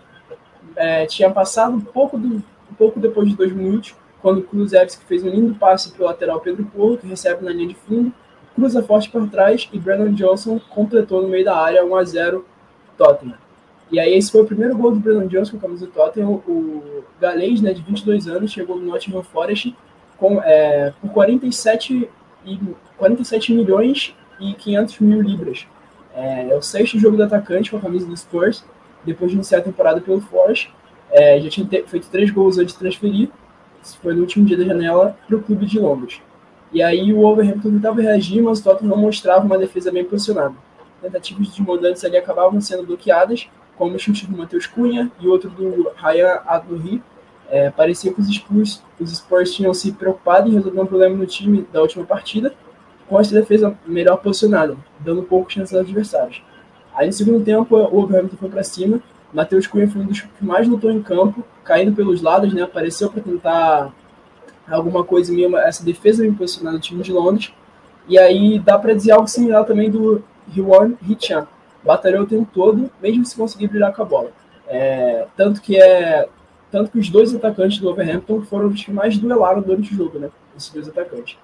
[0.76, 5.04] É, tinha passado um pouco, do, um pouco depois de dois minutos quando o Kulusevski
[5.04, 8.12] fez um lindo passe para o lateral Pedro Porro, que recebe na linha de fundo,
[8.54, 12.46] cruza forte por trás e Brandon Johnson completou no meio da área 1 a 0
[12.96, 13.41] Tottenham.
[13.92, 16.42] E aí esse foi o primeiro gol do Brennan Jones com a camisa do Tottenham.
[16.48, 19.76] O galês, né, de 22 anos, chegou no Nottingham Forest
[20.16, 22.08] com, é, por 47,
[22.46, 22.58] e,
[22.96, 25.66] 47 milhões e 500 mil libras.
[26.14, 28.64] É, é, o sexto jogo do atacante com a camisa do Spurs,
[29.04, 30.72] depois de iniciar a temporada pelo Forest.
[31.10, 33.28] É, já tinha feito três gols antes de transferir.
[33.82, 36.22] Isso foi no último dia da janela para o clube de Londres.
[36.72, 40.54] E aí o Wolverhampton tentava reagir, mas o Tottenham não mostrava uma defesa bem posicionada.
[41.02, 45.50] Tentativas dos mandantes ali acabavam sendo bloqueadas, como o chute do Matheus Cunha e outro
[45.50, 47.02] do Ryan Adluri.
[47.50, 51.26] É, parecia que os Spurs, os Spurs tinham se preocupado em resolver um problema no
[51.26, 52.54] time da última partida,
[53.08, 56.42] com essa defesa melhor posicionada, dando pouco chance aos adversários.
[56.94, 59.00] Aí no segundo tempo, o Wolverhampton foi para cima,
[59.32, 63.10] Matheus Cunha foi um dos que mais lutou em campo, caindo pelos lados, né, apareceu
[63.10, 63.92] para tentar
[64.70, 67.52] alguma coisa mesmo, essa defesa bem posicionada do time de Londres.
[68.08, 71.46] E aí dá para dizer algo similar também do Ryuan Hichan.
[71.84, 74.30] Batalhou o tempo todo, mesmo se conseguir brilhar com a bola.
[74.66, 76.28] É, tanto que é
[76.70, 80.18] tanto que os dois atacantes do Wolverhampton foram os que mais duelaram durante o jogo,
[80.18, 80.30] né?
[80.56, 81.36] Esses dois atacantes.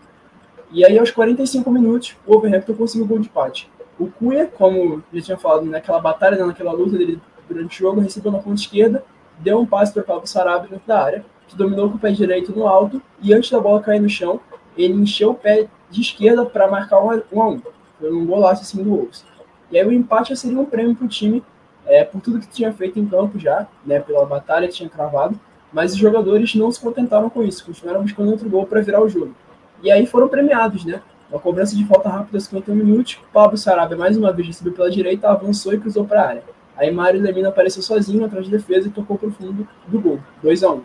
[0.72, 3.70] E aí, aos 45 minutos, o Wolverhampton conseguiu o gol de empate.
[3.98, 8.00] O Cunha, como já tinha falado, naquela batalha, né, naquela luta dele durante o jogo,
[8.00, 9.04] recebeu na ponta esquerda,
[9.38, 12.10] deu um passe para o Pablo Sarabia dentro da área, que dominou com o pé
[12.10, 14.40] direito no alto e antes da bola cair no chão,
[14.76, 17.60] ele encheu o pé de esquerda para marcar um a um.
[17.98, 19.24] Foi um golaço assim do Wolves.
[19.70, 21.42] E aí o empate seria um prêmio para o time
[21.86, 25.38] é, por tudo que tinha feito em campo já, né, pela batalha que tinha cravado,
[25.72, 29.08] mas os jogadores não se contentaram com isso, continuaram buscando outro gol para virar o
[29.08, 29.34] jogo.
[29.82, 31.00] E aí foram premiados, né?
[31.30, 34.90] Uma cobrança de falta rápida aos 51 minutos, Pablo Sarabia mais uma vez recebeu pela
[34.90, 36.42] direita, avançou e cruzou para a área.
[36.76, 40.18] Aí Mário Lemina apareceu sozinho atrás de defesa e tocou para o fundo do gol,
[40.42, 40.82] 2 a 1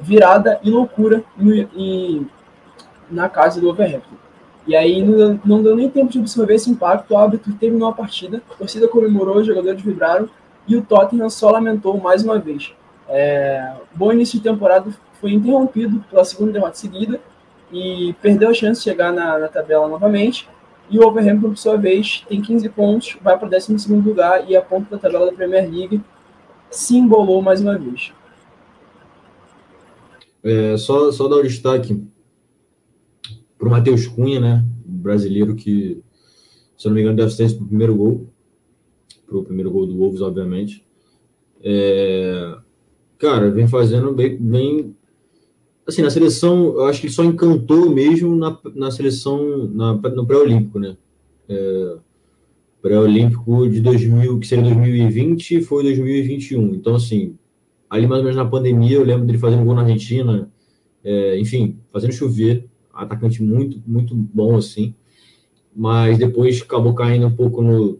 [0.00, 2.26] virada e loucura no, e,
[3.10, 4.16] na casa do Overhampton.
[4.66, 7.92] E aí não, não, deu nem tempo de absorver esse impacto, o árbitro terminou a
[7.92, 10.28] partida, a torcida comemorou, os jogadores vibraram
[10.68, 12.72] e o Tottenham só lamentou mais uma vez.
[13.08, 14.90] É, bom início de temporada
[15.20, 17.20] foi interrompido pela segunda derrota seguida
[17.72, 20.48] e perdeu a chance de chegar na, na tabela novamente.
[20.90, 24.56] E o Overhampton, por sua vez, tem 15 pontos, vai para o 12 lugar e
[24.56, 26.00] a ponta da tabela da Premier League
[26.70, 28.12] se embolou mais uma vez.
[30.44, 32.04] É, só, só dar o destaque
[33.62, 34.64] para o Matheus Cunha, né?
[34.84, 36.02] brasileiro que,
[36.76, 38.26] se não me engano, deve ser esse primeiro gol.
[39.24, 40.84] Para o primeiro gol do Wolves, obviamente.
[41.62, 42.56] É,
[43.18, 44.96] cara, vem fazendo bem, bem.
[45.86, 50.80] Assim, na seleção, eu acho que só encantou mesmo na, na seleção, na, no pré-olímpico,
[50.80, 50.96] né?
[51.48, 51.96] É,
[52.82, 56.74] pré-olímpico de 2000, que seria 2020, foi 2021.
[56.74, 57.36] Então, assim,
[57.88, 60.50] ali mais ou menos na pandemia, eu lembro dele fazendo gol na Argentina,
[61.04, 64.94] é, enfim, fazendo chover, atacante muito, muito bom, assim,
[65.74, 67.98] mas depois acabou caindo um pouco no,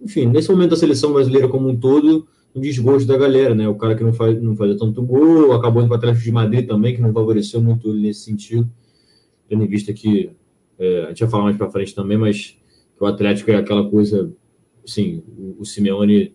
[0.00, 3.74] enfim, nesse momento da seleção brasileira como um todo, no desgosto da galera, né, o
[3.74, 6.66] cara que não, faz, não fazia tanto gol, acabou indo para o Atlético de Madrid
[6.66, 8.68] também, que não favoreceu muito nesse sentido,
[9.48, 10.30] tendo em vista que,
[10.78, 12.56] é, a gente vai falar mais para frente também, mas
[12.98, 14.32] o Atlético é aquela coisa,
[14.84, 16.34] assim, o, o Simeone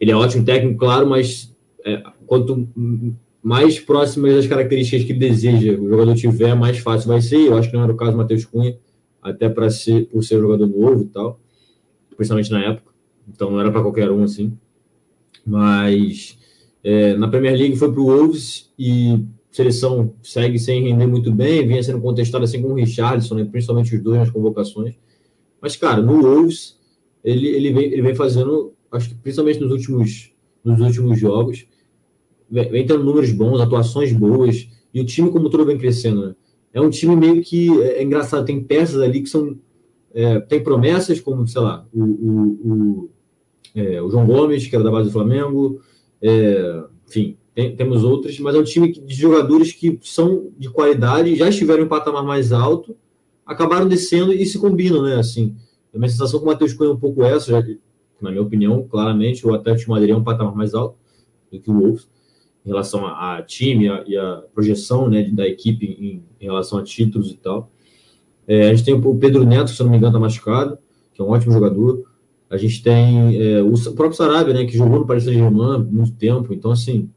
[0.00, 1.54] ele é ótimo técnico, claro, mas
[1.84, 2.68] é, quanto
[3.42, 7.46] mais próximas das características que deseja o jogador tiver, mais fácil vai ser.
[7.46, 8.78] Eu acho que não era o caso do Matheus Cunha,
[9.22, 11.40] até para ser por ser jogador novo e tal,
[12.16, 12.92] principalmente na época.
[13.28, 14.56] Então não era para qualquer um assim.
[15.46, 16.38] Mas
[16.82, 21.66] é, na Premier League foi para o Wolves e seleção segue sem render muito bem,
[21.66, 24.94] vinha sendo contestada assim com o Richardson, né, principalmente os dois nas convocações.
[25.60, 26.78] Mas, cara, no Wolves,
[27.24, 30.32] ele, ele, vem, ele vem fazendo acho que principalmente nos últimos,
[30.64, 31.66] nos últimos jogos,
[32.50, 36.34] vem tendo números bons, atuações boas, e o time como todo vem crescendo, né?
[36.72, 39.56] É um time meio que é, é engraçado, tem peças ali que são.
[40.14, 43.10] É, tem promessas, como, sei lá, o, o, o,
[43.74, 45.80] é, o João Gomes, que era da base do Flamengo,
[46.20, 51.34] é, enfim, tem, temos outras, mas é um time de jogadores que são de qualidade,
[51.36, 52.96] já estiveram em patamar mais alto,
[53.44, 55.16] acabaram descendo e se combinam, né?
[55.16, 55.56] Assim,
[55.94, 57.66] a minha sensação com o Matheus Cunha é um pouco essa, já,
[58.20, 60.96] na minha opinião, claramente, o Atlético de Madrid é um patamar mais alto
[61.50, 62.08] do que o Wolves,
[62.68, 66.78] em relação a, a time a, e a projeção né, da equipe em, em, relação
[66.78, 67.70] a títulos e tal.
[68.46, 70.78] É, a gente tem o Pedro Neto, se não me engano, está machucado,
[71.14, 72.04] que é um ótimo jogador.
[72.50, 76.52] A gente tem é, o próprio Sarabia, né, que jogou no Paris Saint-Germain muito tempo.
[76.52, 77.08] Então, assim,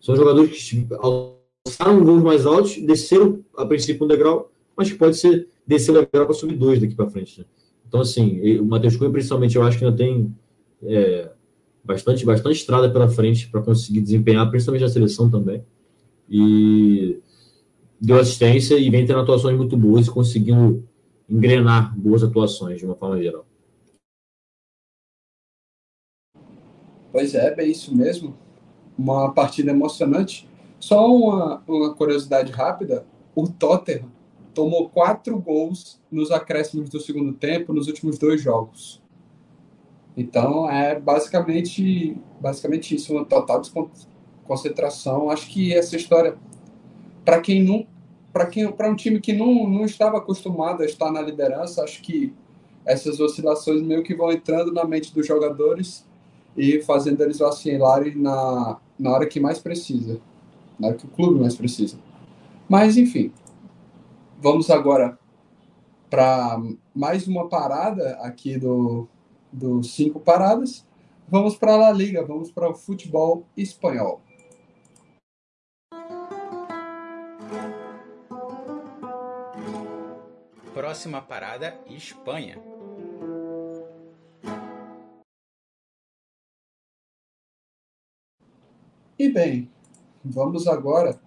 [0.00, 5.18] são jogadores que alçaram voos mais altos, desceram a princípio um degrau, mas que pode
[5.18, 7.40] ser descer o degrau para subir dois daqui para frente.
[7.40, 7.46] Né?
[7.86, 10.34] Então, assim, o Matheus Cunha, principalmente, eu acho que ainda tem
[10.82, 11.30] é,
[11.86, 15.64] bastante, bastante estrada pela frente para conseguir desempenhar, principalmente a seleção também.
[16.28, 17.20] E
[18.00, 20.86] deu assistência e vem tendo atuações muito boas e conseguindo
[21.28, 23.46] engrenar boas atuações de uma forma geral.
[27.12, 28.36] Pois é, bem isso mesmo.
[28.98, 30.48] Uma partida emocionante.
[30.78, 34.10] Só uma, uma curiosidade rápida: o Tottenham
[34.52, 39.02] tomou quatro gols nos acréscimos do segundo tempo nos últimos dois jogos.
[40.16, 45.28] Então é basicamente, basicamente isso, uma total desconcentração.
[45.28, 46.36] Acho que essa história,
[47.24, 47.86] para quem não,
[48.32, 52.00] para quem, para um time que não, não estava acostumado a estar na liderança, acho
[52.02, 52.32] que
[52.84, 56.06] essas oscilações meio que vão entrando na mente dos jogadores
[56.56, 60.20] e fazendo eles vacilarem na, na hora que mais precisa,
[60.78, 61.98] na hora que o clube mais precisa.
[62.68, 63.32] Mas enfim,
[64.40, 65.18] vamos agora
[66.08, 66.62] para
[66.94, 69.08] mais uma parada aqui do
[69.52, 70.86] dos cinco paradas.
[71.28, 74.20] Vamos para a La Liga, vamos para o futebol espanhol.
[80.72, 82.58] Próxima parada, Espanha.
[89.18, 89.70] E bem,
[90.22, 91.18] vamos agora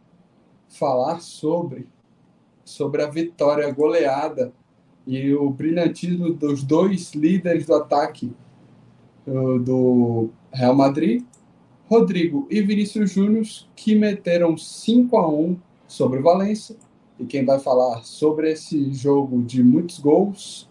[0.69, 1.89] falar sobre
[2.63, 4.53] sobre a vitória goleada
[5.09, 8.31] e o brilhantismo dos dois líderes do ataque
[9.25, 11.25] do Real Madrid,
[11.87, 13.43] Rodrigo e Vinícius Júnior,
[13.75, 15.57] que meteram 5 a 1
[15.87, 16.75] sobre o Valência.
[17.17, 20.69] E quem vai falar sobre esse jogo de muitos gols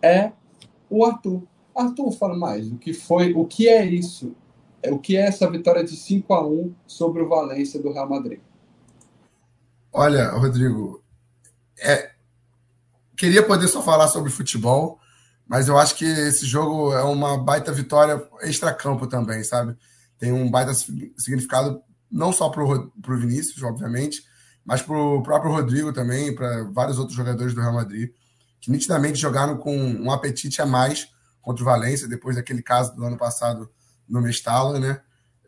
[0.00, 0.32] é
[0.88, 1.42] o Arthur.
[1.76, 2.72] Arthur, fala mais.
[2.72, 4.34] O que foi, o que é isso?
[4.82, 8.08] É o que é essa vitória de 5 a 1 sobre o Valência do Real
[8.08, 8.40] Madrid?
[9.92, 11.02] Olha, Rodrigo,
[11.78, 12.13] é,
[13.16, 14.98] queria poder só falar sobre futebol,
[15.46, 19.76] mas eu acho que esse jogo é uma baita vitória extra-campo também, sabe?
[20.18, 24.24] Tem um baita significado não só para o Vinícius, obviamente,
[24.64, 28.10] mas para o próprio Rodrigo também, para vários outros jogadores do Real Madrid,
[28.60, 31.08] que nitidamente jogaram com um apetite a mais
[31.42, 33.68] contra o Valência, depois daquele caso do ano passado
[34.08, 35.00] no Mestala, né?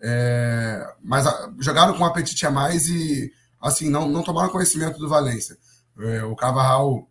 [0.03, 4.99] É, mas a, jogaram com um apetite a mais e, assim, não, não tomaram conhecimento
[4.99, 5.57] do Valência.
[5.99, 7.09] É, o Cavarral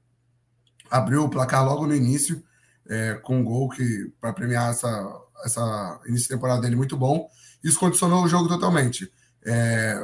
[0.90, 2.44] abriu o placar logo no início,
[2.88, 7.28] é, com um gol que para premiar essa, essa início de temporada dele muito bom.
[7.64, 9.12] Isso condicionou o jogo totalmente.
[9.44, 10.00] É,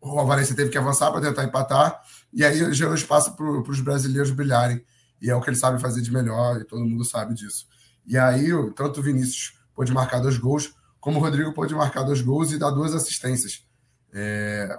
[0.00, 2.00] o Valência teve que avançar para tentar empatar,
[2.32, 4.84] e aí gerou espaço para os brasileiros brilharem.
[5.20, 7.66] E é o que eles sabem fazer de melhor, e todo mundo sabe disso.
[8.06, 12.20] E aí, tanto o Vinícius pôde marcar dois gols, como o Rodrigo pôde marcar dois
[12.20, 13.64] gols e dar duas assistências.
[14.12, 14.78] É,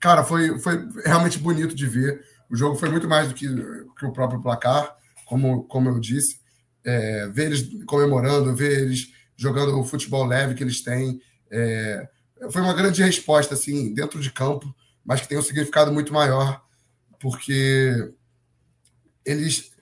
[0.00, 2.24] cara, foi, foi realmente bonito de ver.
[2.50, 6.40] O jogo foi muito mais do que, que o próprio placar, como, como eu disse.
[6.84, 11.20] É, ver eles comemorando, ver eles jogando o futebol leve que eles têm.
[11.50, 12.08] É,
[12.50, 14.74] foi uma grande resposta, assim, dentro de campo,
[15.04, 16.62] mas que tem um significado muito maior,
[17.20, 18.12] porque
[19.24, 19.72] eles,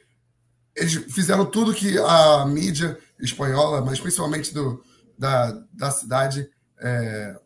[0.76, 4.82] eles fizeram tudo que a mídia espanhola, mas principalmente do,
[5.18, 6.48] da, da cidade,
[6.78, 7.36] é,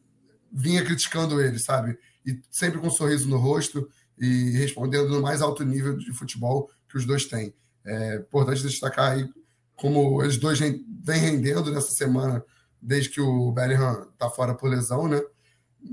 [0.53, 1.99] vinha criticando eles, sabe?
[2.25, 3.89] E sempre com um sorriso no rosto,
[4.19, 7.55] e respondendo no mais alto nível de futebol que os dois têm.
[7.85, 9.29] É importante destacar aí
[9.77, 12.43] como eles dois vêm rendendo nessa semana,
[12.81, 15.21] desde que o Bellingham está fora por lesão, né?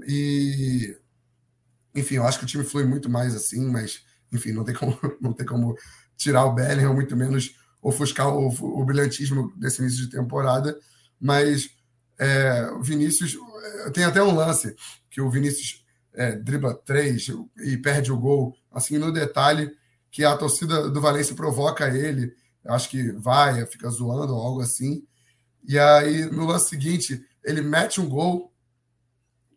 [0.07, 0.97] E,
[1.93, 4.97] enfim, eu acho que o time flui muito mais assim, mas, enfim, não tem como,
[5.21, 5.77] não tem como
[6.15, 10.77] tirar o Bellingham, muito menos ofuscar o, o brilhantismo desse início de temporada.
[11.19, 11.69] Mas
[12.17, 13.37] é, o Vinícius,
[13.93, 14.75] tem até um lance
[15.09, 15.82] que o Vinícius
[16.13, 17.27] é, dribla três
[17.63, 19.71] e perde o gol, assim, no detalhe
[20.11, 22.35] que a torcida do Valência provoca ele,
[22.65, 25.05] acho que vai, fica zoando ou algo assim.
[25.67, 28.53] E aí, no lance seguinte, ele mete um gol,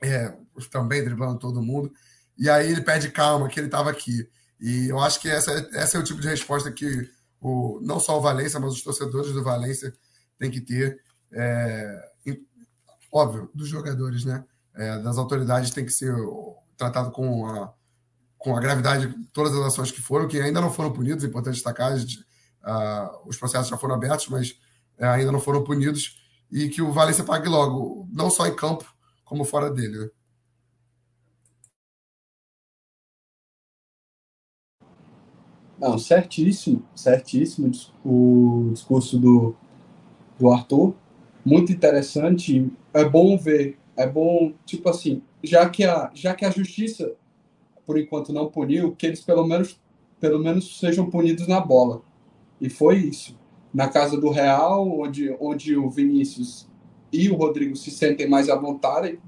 [0.02, 0.34] é,
[0.70, 1.92] também driblando todo mundo,
[2.38, 4.28] e aí ele pede calma, que ele estava aqui.
[4.58, 7.08] E eu acho que essa, essa é o tipo de resposta que
[7.40, 9.92] o, não só o Valência, mas os torcedores do Valência
[10.38, 11.00] têm que ter.
[11.32, 12.10] É,
[13.12, 14.44] óbvio, dos jogadores, né?
[14.76, 16.14] É, das autoridades tem que ser
[16.76, 17.72] tratado com a,
[18.36, 21.26] com a gravidade de todas as ações que foram, que ainda não foram punidos, é
[21.26, 24.50] importante destacar, uh, os processos já foram abertos, mas
[25.00, 28.84] uh, ainda não foram punidos, e que o Valência pague logo, não só em campo,
[29.24, 29.98] como fora dele.
[29.98, 30.10] Né?
[35.78, 37.70] Não, certíssimo, certíssimo
[38.04, 39.54] o discurso do,
[40.38, 40.94] do Arthur,
[41.44, 42.72] muito interessante.
[42.94, 47.14] É bom ver é bom, tipo assim, já que a, já que a justiça,
[47.86, 49.80] por enquanto, não puniu, que eles pelo menos,
[50.20, 52.02] pelo menos sejam punidos na bola.
[52.60, 53.38] E foi isso.
[53.72, 56.68] Na casa do Real, onde, onde o Vinícius
[57.12, 59.18] e o Rodrigo se sentem mais à vontade,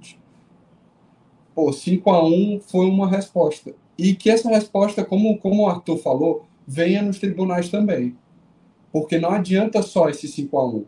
[1.55, 3.75] pô, 5 a 1 foi uma resposta.
[3.97, 8.17] E que essa resposta, como, como o Arthur falou, venha nos tribunais também.
[8.93, 10.85] Porque não adianta só esse 5 a 1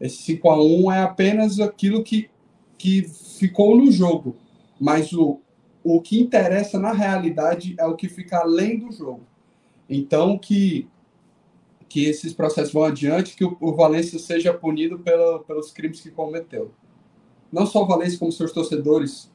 [0.00, 2.30] Esse 5 a 1 é apenas aquilo que,
[2.78, 3.02] que
[3.38, 4.36] ficou no jogo,
[4.80, 5.40] mas o,
[5.82, 9.22] o que interessa na realidade é o que fica além do jogo.
[9.88, 10.88] Então, que,
[11.88, 16.10] que esses processos vão adiante, que o, o Valência seja punido pela, pelos crimes que
[16.10, 16.72] cometeu.
[17.52, 19.30] Não só o Valência, como seus torcedores,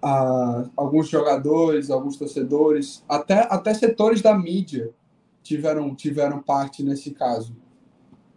[0.00, 4.92] a, alguns jogadores, alguns torcedores, até, até setores da mídia
[5.42, 7.54] tiveram, tiveram parte nesse caso.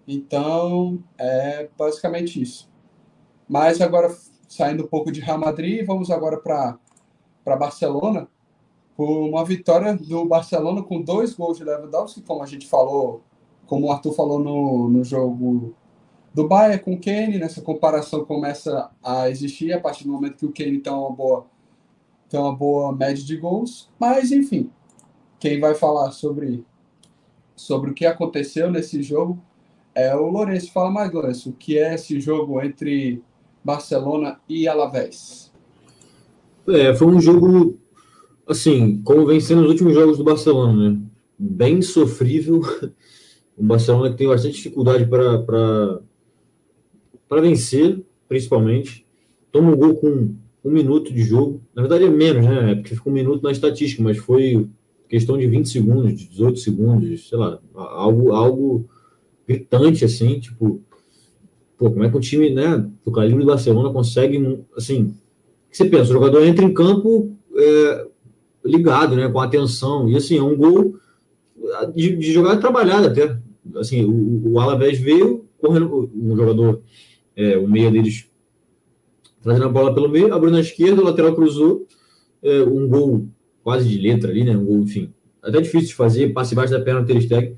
[0.07, 2.69] Então, é basicamente isso.
[3.47, 4.15] Mas agora,
[4.47, 6.77] saindo um pouco de Real Madrid, vamos agora para
[7.57, 8.27] Barcelona,
[8.95, 13.21] por uma vitória do Barcelona com dois gols de Lewandowski, como a gente falou,
[13.67, 15.75] como o Arthur falou no, no jogo
[16.33, 20.45] do Bayern com o Kane, nessa comparação começa a existir a partir do momento que
[20.45, 21.45] o Kane tem uma boa
[22.29, 24.69] tem uma boa média de gols, mas enfim,
[25.39, 26.65] quem vai falar sobre,
[27.55, 29.39] sobre o que aconteceu nesse jogo
[29.93, 30.71] é o Lourenço.
[30.71, 33.23] Fala mais, Lourenço, o que é esse jogo entre
[33.65, 35.51] Barcelona e Alavés?
[36.67, 37.79] É, foi um jogo,
[38.47, 41.01] assim, como vem sendo os últimos jogos do Barcelona, né?
[41.37, 42.61] Bem sofrível.
[43.57, 46.01] O Barcelona que tem bastante dificuldade para
[47.39, 49.07] vencer, principalmente.
[49.49, 51.61] Toma um gol com um minuto de jogo.
[51.73, 52.73] Na verdade é menos, né?
[52.73, 54.67] É porque ficou um minuto na estatística, mas foi
[55.07, 58.89] questão de 20 segundos, de 18 segundos, sei lá, algo, algo
[59.47, 60.81] gritante, assim, tipo,
[61.77, 65.13] pô, como é que o time, né, do calibre do Barcelona consegue, assim,
[65.71, 68.07] você pensa, o jogador entra em campo é,
[68.63, 70.95] ligado, né, com atenção, e assim, é um gol
[71.93, 73.37] de, de jogada trabalhada até,
[73.75, 76.81] assim, o, o Alavés veio correndo, um jogador,
[77.35, 78.27] é, o meia deles
[79.45, 81.85] trazendo a bola pelo meio, abriu na esquerda, o lateral cruzou,
[82.41, 83.27] é, um gol
[83.63, 84.57] quase de letra ali, né?
[84.57, 87.55] Um gol, enfim, até difícil de fazer, passe embaixo da perna do Ter Stegen,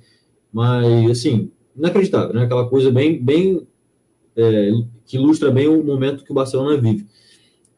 [0.52, 2.44] mas, assim, inacreditável, né?
[2.44, 3.66] Aquela coisa bem, bem
[4.38, 4.72] é,
[5.06, 7.06] que ilustra bem o momento que o Barcelona vive.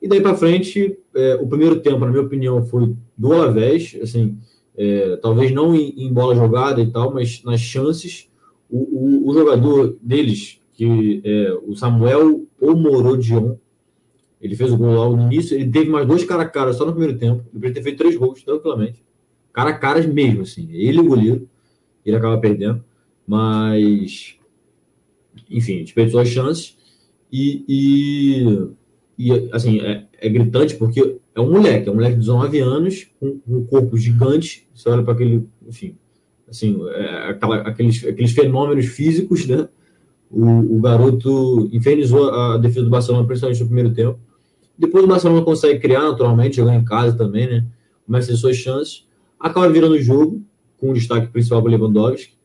[0.02, 4.38] E daí para frente, é, o primeiro tempo, na minha opinião, foi do Alavés, assim,
[4.78, 8.30] é, talvez não em, em, bola jogada e tal, mas nas chances,
[8.70, 13.56] o, o, o jogador deles, que é o Samuel Omorodion,
[14.42, 15.56] ele fez o gol logo no início.
[15.56, 17.42] Ele teve mais dois cara a cara só no primeiro tempo.
[17.42, 19.04] Ele poderia ter feito três gols, tranquilamente.
[19.52, 20.70] Cara a caras mesmo, assim.
[20.72, 21.50] Ele e o goleiro.
[22.06, 22.84] Ele acaba perdendo.
[23.28, 24.39] Mas.
[25.50, 26.78] Enfim, desperdiçou as chances.
[27.32, 28.68] E, e,
[29.18, 31.88] e assim, é, é, gritante porque é um moleque.
[31.88, 34.68] É um moleque de 19 anos, com, um corpo gigante.
[34.74, 35.48] Você olha para aquele.
[35.68, 35.96] Enfim.
[36.48, 39.68] Assim, é, aquela, aqueles, aqueles fenômenos físicos, né?
[40.32, 44.20] O, o, garoto infernizou a defesa do Barcelona, principalmente no primeiro tempo.
[44.78, 47.66] Depois o Barcelona consegue criar naturalmente, jogando em casa também, né?
[48.06, 49.08] Começa a ter suas chances.
[49.40, 50.42] Acaba virando o jogo,
[50.78, 52.39] com o destaque principal para Lewandowski.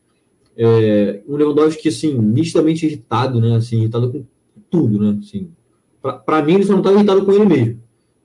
[0.57, 3.55] É, um Lewandowski, assim, nitidamente irritado, né?
[3.55, 4.23] Assim, irritado com
[4.69, 5.19] tudo, né?
[5.19, 5.49] Assim,
[6.25, 7.81] para mim, ele só não estava irritado com ele mesmo.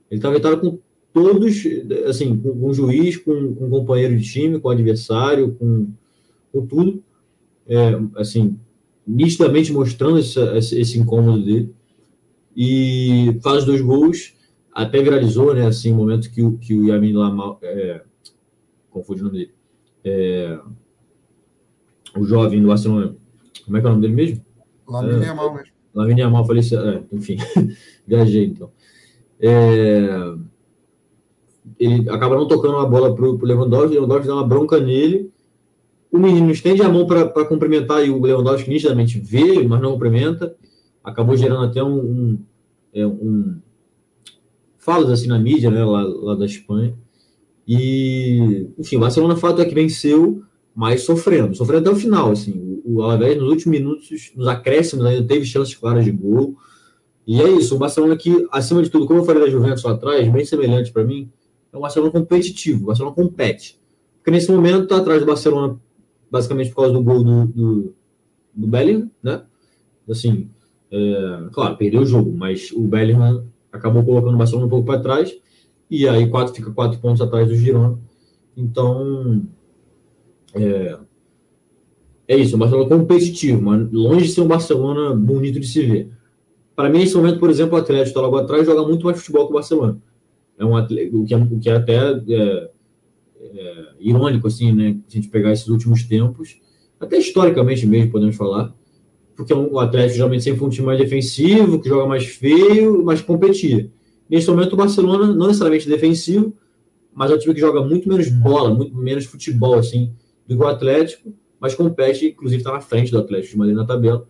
[0.09, 0.79] Ele estava irritado com
[1.13, 1.63] todos,
[2.07, 5.87] assim, com, com o juiz, com, com o companheiro de time, com o adversário, com,
[6.51, 7.03] com tudo.
[7.67, 8.57] É, assim,
[9.05, 11.73] nitidamente mostrando essa, esse incômodo dele
[12.55, 14.33] e faz dois gols,
[14.71, 18.01] até viralizou, né, assim, o momento que o, que o Yamin Lamal, é,
[18.89, 19.51] confundi o nome dele,
[20.03, 20.59] é,
[22.15, 23.15] o jovem do Barcelona,
[23.65, 24.45] como é que é o nome dele mesmo?
[24.87, 25.71] Lamin é, Yamal mesmo.
[25.93, 27.37] Lamin Yamal, falei, é, enfim,
[28.05, 28.71] viajei então.
[29.39, 30.33] É,
[31.79, 35.31] ele acaba não tocando a bola para o Lewandowski, o Lewandowski dá uma bronca nele,
[36.11, 40.55] o menino estende a mão para cumprimentar e o Lewandowski nitidamente vê, mas não cumprimenta,
[41.03, 42.39] acabou gerando até um, um,
[42.93, 43.59] é, um
[44.77, 46.93] falas assim na mídia, né, lá, lá, da Espanha.
[47.67, 50.43] E, enfim, o Barcelona fato é que venceu,
[50.75, 52.81] mas sofrendo, sofrendo até o final, assim.
[52.85, 56.55] O, o Alavés nos últimos minutos, nos acréscimos ainda teve chances claras de gol.
[57.25, 59.91] E é isso, o Barcelona que, acima de tudo, como eu falei da Juventus lá
[59.91, 61.29] atrás, bem semelhante para mim,
[61.71, 63.79] é um Barcelona competitivo, o Barcelona compete.
[64.17, 65.79] Porque nesse momento está atrás do Barcelona,
[66.29, 67.95] basicamente por causa do gol do, do,
[68.53, 69.43] do Bellingham, né?
[70.09, 70.49] Assim,
[70.91, 74.99] é, claro, perdeu o jogo, mas o Bellingham acabou colocando o Barcelona um pouco para
[74.99, 75.33] trás,
[75.89, 77.97] e aí quatro, fica quatro pontos atrás do Girona.
[78.55, 79.45] Então,
[80.55, 80.97] é,
[82.27, 86.09] é isso, o Barcelona competitivo, mas longe de ser um Barcelona bonito de se ver.
[86.75, 89.45] Para mim, nesse momento, por exemplo, o Atlético está logo atrás joga muito mais futebol
[89.45, 90.01] que o Barcelona.
[90.57, 92.69] É um atleta, o, que é, o que é até é,
[93.41, 94.97] é, irônico, assim, né?
[95.07, 96.59] Se a gente pegar esses últimos tempos,
[96.99, 98.73] até historicamente mesmo, podemos falar,
[99.35, 103.21] porque o Atlético geralmente sempre foi um time mais defensivo, que joga mais feio, mas
[103.21, 103.89] competia.
[104.29, 106.53] Nesse momento, o Barcelona, não necessariamente defensivo,
[107.13, 110.13] mas é um time que joga muito menos bola, muito menos futebol, assim,
[110.47, 114.27] do Atlético, mas compete, inclusive está na frente do Atlético de Madrid na tabela.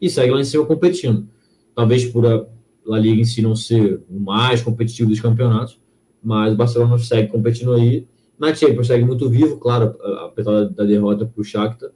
[0.00, 1.28] e segue lá em cima competindo.
[1.74, 2.44] Talvez por a
[2.84, 5.80] La Liga em si não ser o mais competitivo dos campeonatos,
[6.22, 8.06] mas o Barcelona segue competindo aí.
[8.38, 9.94] Na Champions segue muito vivo, claro,
[10.24, 11.90] apesar da derrota para o Shakhtar.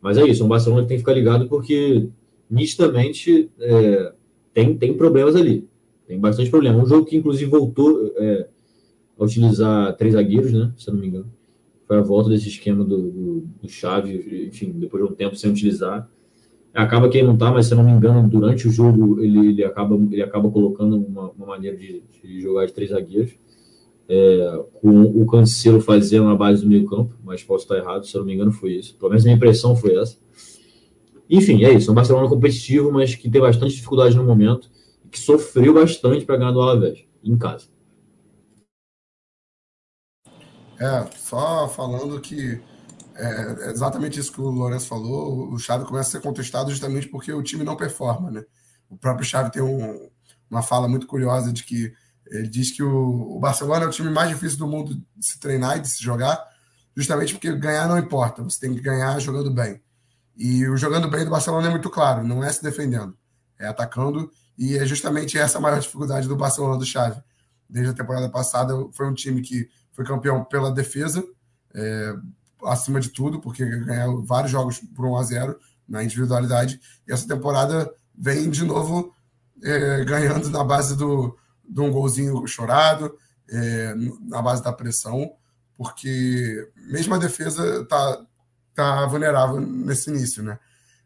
[0.00, 2.08] Mas é isso, é um Barcelona que tem que ficar ligado porque
[2.48, 4.12] nitidamente é,
[4.54, 5.68] tem, tem problemas ali.
[6.06, 6.78] Tem bastante problema.
[6.78, 8.48] Um jogo que inclusive voltou é,
[9.18, 10.72] a utilizar três zagueiros, né?
[10.76, 11.37] Se eu não me engano.
[11.88, 15.50] Foi a volta desse esquema do, do, do Chave, enfim, depois de um tempo sem
[15.50, 16.06] utilizar.
[16.74, 19.48] Acaba que ele não tá, mas se eu não me engano, durante o jogo ele,
[19.48, 23.32] ele, acaba, ele acaba colocando uma, uma maneira de, de, jogar de três zagueiros.
[24.06, 28.14] É, com o Cancelo fazendo a base do meio campo, mas posso estar errado, se
[28.14, 28.94] eu não me engano foi isso.
[28.96, 30.16] Pelo menos minha impressão foi essa.
[31.28, 31.90] Enfim, é isso.
[31.90, 34.70] É um Barcelona competitivo, mas que tem bastante dificuldade no momento
[35.10, 37.66] que sofreu bastante para ganhar do Alavés, em casa.
[40.80, 42.60] É, só falando que
[43.16, 45.52] é exatamente isso que o Lourenço falou.
[45.52, 48.44] O Xavi começa a ser contestado justamente porque o time não performa, né?
[48.88, 50.08] O próprio Xavi tem um,
[50.48, 51.92] uma fala muito curiosa de que
[52.30, 55.40] ele diz que o, o, Barcelona é o time mais difícil do mundo de se
[55.40, 56.42] treinar e de se jogar,
[56.96, 59.80] justamente porque ganhar não importa, você tem que ganhar jogando bem.
[60.36, 63.16] E o jogando bem do Barcelona é muito claro, não é se defendendo,
[63.58, 67.20] é atacando, e é justamente essa a maior dificuldade do Barcelona do Xavi.
[67.68, 69.68] Desde a temporada passada foi um time que
[69.98, 71.24] foi campeão pela defesa,
[71.74, 72.14] é,
[72.66, 76.80] acima de tudo, porque ganhou vários jogos por 1 a 0 na individualidade.
[77.04, 79.12] E essa temporada vem de novo
[79.60, 81.36] é, ganhando na base do,
[81.68, 83.12] de um golzinho chorado,
[83.50, 85.32] é, na base da pressão,
[85.76, 88.24] porque mesmo a defesa está
[88.76, 90.60] tá vulnerável nesse início, né?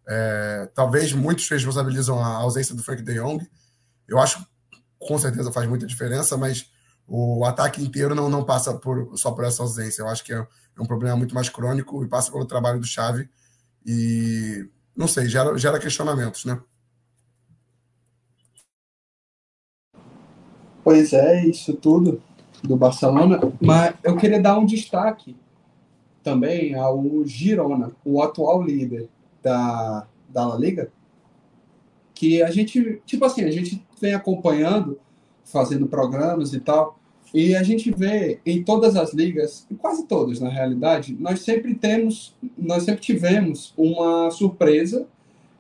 [0.07, 3.49] É, talvez muitos responsabilizam a ausência do Frank de Jong.
[4.07, 4.47] Eu acho que
[4.99, 6.70] com certeza faz muita diferença, mas
[7.15, 10.01] o ataque inteiro não, não passa por, só por essa ausência.
[10.01, 12.87] Eu acho que é, é um problema muito mais crônico e passa pelo trabalho do
[12.87, 13.29] Chave
[13.85, 16.59] e não sei, gera, gera questionamentos, né?
[20.83, 22.23] Pois é, isso tudo
[22.63, 25.37] do Barcelona, mas eu queria dar um destaque
[26.23, 29.09] também ao Girona, o atual líder
[29.43, 30.91] da, da La Liga,
[32.15, 34.99] que a gente, tipo assim, a gente vem acompanhando
[35.45, 36.99] fazendo programas e tal.
[37.35, 42.37] E a gente vê em todas as ligas, quase todas na realidade, nós sempre temos,
[42.59, 45.07] nós sempre tivemos uma surpresa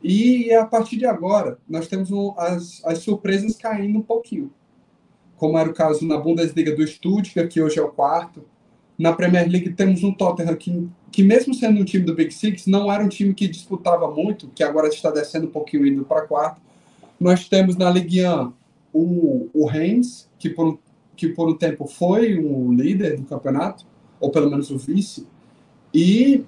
[0.02, 4.52] e a partir de agora nós temos um, as, as surpresas caindo um pouquinho.
[5.36, 8.44] Como era o caso na Bundesliga do Stuttgart, que hoje é o quarto.
[8.98, 12.66] Na Premier League temos um Tottenham que, que mesmo sendo um time do Big Six,
[12.66, 16.26] não era um time que disputava muito, que agora está descendo um pouquinho indo para
[16.26, 16.60] quarto.
[17.18, 18.52] Nós temos na Ligue 1
[18.92, 20.78] o, o Reims, que por,
[21.16, 23.84] que por um tempo foi o líder do campeonato,
[24.20, 25.26] ou pelo menos o vice,
[25.92, 26.44] e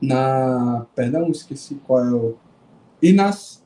[0.00, 0.86] na.
[0.94, 2.36] Perdão, esqueci qual é o.
[3.02, 3.64] E, nas,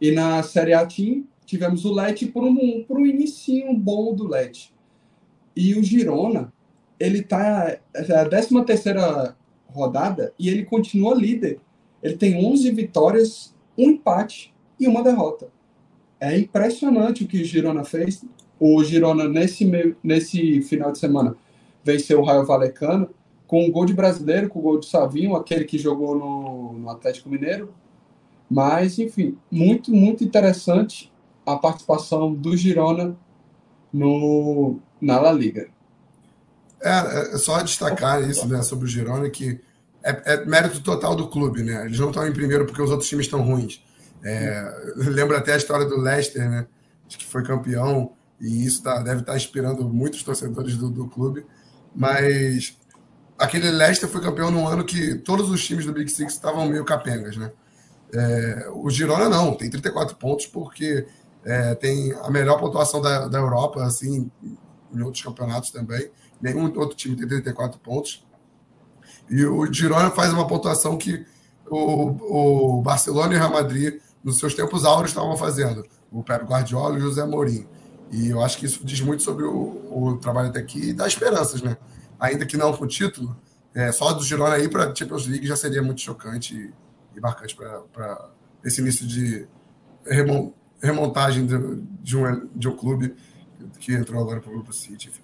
[0.00, 4.28] e na Série A Team tivemos o Leti por um, por um inicinho bom do
[4.28, 4.74] Leti.
[5.56, 6.52] E o Girona,
[6.98, 7.78] ele tá.
[7.94, 9.36] É a 13 terceira
[9.68, 11.60] rodada e ele continua líder.
[12.02, 15.50] Ele tem 11 vitórias, um empate e uma derrota.
[16.20, 18.24] É impressionante o que o Girona fez.
[18.60, 21.36] O Girona, nesse, meio, nesse final de semana,
[21.84, 23.10] venceu o Raio Valecano
[23.46, 26.90] com um gol de brasileiro, com o gol de Savinho, aquele que jogou no, no
[26.90, 27.72] Atlético Mineiro.
[28.50, 31.12] Mas, enfim, muito, muito interessante
[31.46, 33.16] a participação do Girona
[33.92, 35.68] no, na La Liga.
[36.80, 39.60] É, é só destacar isso né, sobre o Girona, que
[40.02, 41.86] é, é, mérito total do clube, né?
[41.86, 43.82] Eles não estão em primeiro porque os outros times estão ruins.
[44.22, 46.66] É, lembro até a história do Leicester, né?
[47.08, 51.44] Que foi campeão, e isso tá, deve estar tá inspirando muitos torcedores do, do clube.
[51.94, 52.76] Mas
[53.38, 56.84] aquele Leicester foi campeão num ano que todos os times do Big Six estavam meio
[56.84, 57.50] capengas, né?
[58.12, 61.06] É, o Girona não, tem 34 pontos porque
[61.44, 64.30] é, tem a melhor pontuação da, da Europa, assim,
[64.92, 66.10] em outros campeonatos também.
[66.40, 68.26] Nenhum outro time tem 34 pontos.
[69.28, 71.26] E o Girona faz uma pontuação que
[71.70, 76.44] o, o Barcelona e o Real Madrid nos seus tempos áureos estavam fazendo, o Pep
[76.44, 77.68] Guardiola e o José Mourinho.
[78.10, 81.06] E eu acho que isso diz muito sobre o, o trabalho até aqui e dá
[81.06, 81.76] esperanças, né?
[82.18, 83.36] Ainda que não com o título,
[83.74, 86.72] é, só do Girona aí para a Champions League já seria muito chocante e,
[87.16, 88.30] e marcante para
[88.64, 89.46] esse início de
[90.80, 91.54] remontagem de,
[92.02, 93.14] de, um, de um clube
[93.78, 95.08] que entrou agora para o Grupo City.
[95.08, 95.22] Enfim.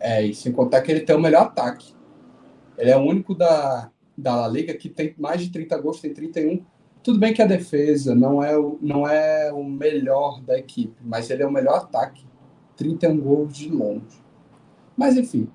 [0.00, 1.94] É, e sem contar que ele tem o melhor ataque.
[2.76, 6.12] Ele é o único da, da La Liga que tem mais de 30 gols, tem
[6.12, 6.64] 31.
[7.06, 11.30] Tudo bem que a defesa não é o, não é o melhor da equipe, mas
[11.30, 12.26] ele é o melhor ataque.
[12.76, 14.20] 31 gols de longe.
[14.96, 15.48] Mas enfim.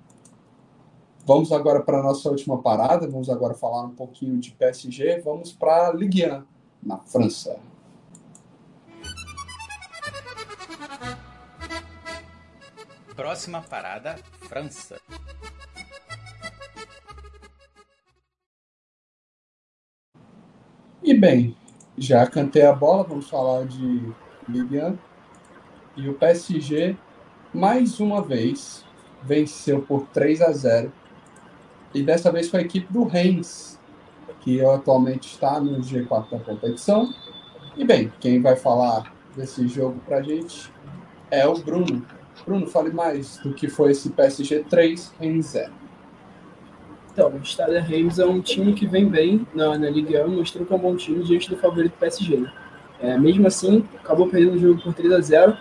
[1.26, 5.52] Vamos agora para a nossa última parada, vamos agora falar um pouquinho de PSG, vamos
[5.52, 6.42] para a Ligue 1,
[6.82, 7.60] na França.
[13.14, 14.16] Próxima parada,
[14.48, 15.02] França.
[21.04, 21.58] E bem,
[21.98, 24.14] já cantei a bola, vamos falar de
[24.48, 24.98] Ligue 1.
[25.98, 26.96] E o PSG,
[27.52, 28.86] mais uma vez,
[29.24, 30.94] venceu por 3 a 0.
[31.92, 33.80] E dessa vez foi a equipe do Reims,
[34.42, 37.12] que atualmente está no G4 da competição.
[37.76, 40.72] E bem, quem vai falar desse jogo pra gente
[41.32, 42.06] é o Bruno.
[42.46, 45.81] Bruno, fale mais do que foi esse PSG 3 em 0.
[47.14, 50.66] Então, o Stade Reims é um time que vem bem na, na Liga 1, mostrando
[50.66, 52.38] que é um bom time diante do favorito PSG.
[52.38, 52.52] Né?
[53.02, 55.58] É, mesmo assim, acabou perdendo o jogo por 3 a 0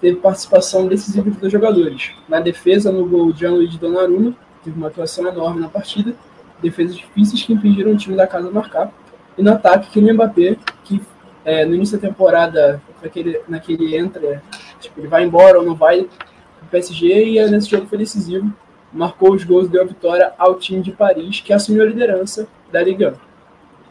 [0.00, 2.12] teve participação decisiva dos jogadores.
[2.28, 4.34] Na defesa, no gol de Gianluigi Donnarumma,
[4.64, 6.14] teve uma atuação enorme na partida,
[6.62, 8.90] defesas difíceis que impediram o time da casa marcar.
[9.36, 11.00] E no ataque, Kylian Mbappé, que
[11.44, 14.42] é, no início da temporada, naquele, naquele entra,
[14.80, 18.50] tipo, ele vai embora ou não vai, o PSG, e nesse jogo foi decisivo,
[18.92, 22.48] marcou os gols e deu a vitória ao time de Paris, que assumiu a liderança
[22.72, 23.14] da Liga.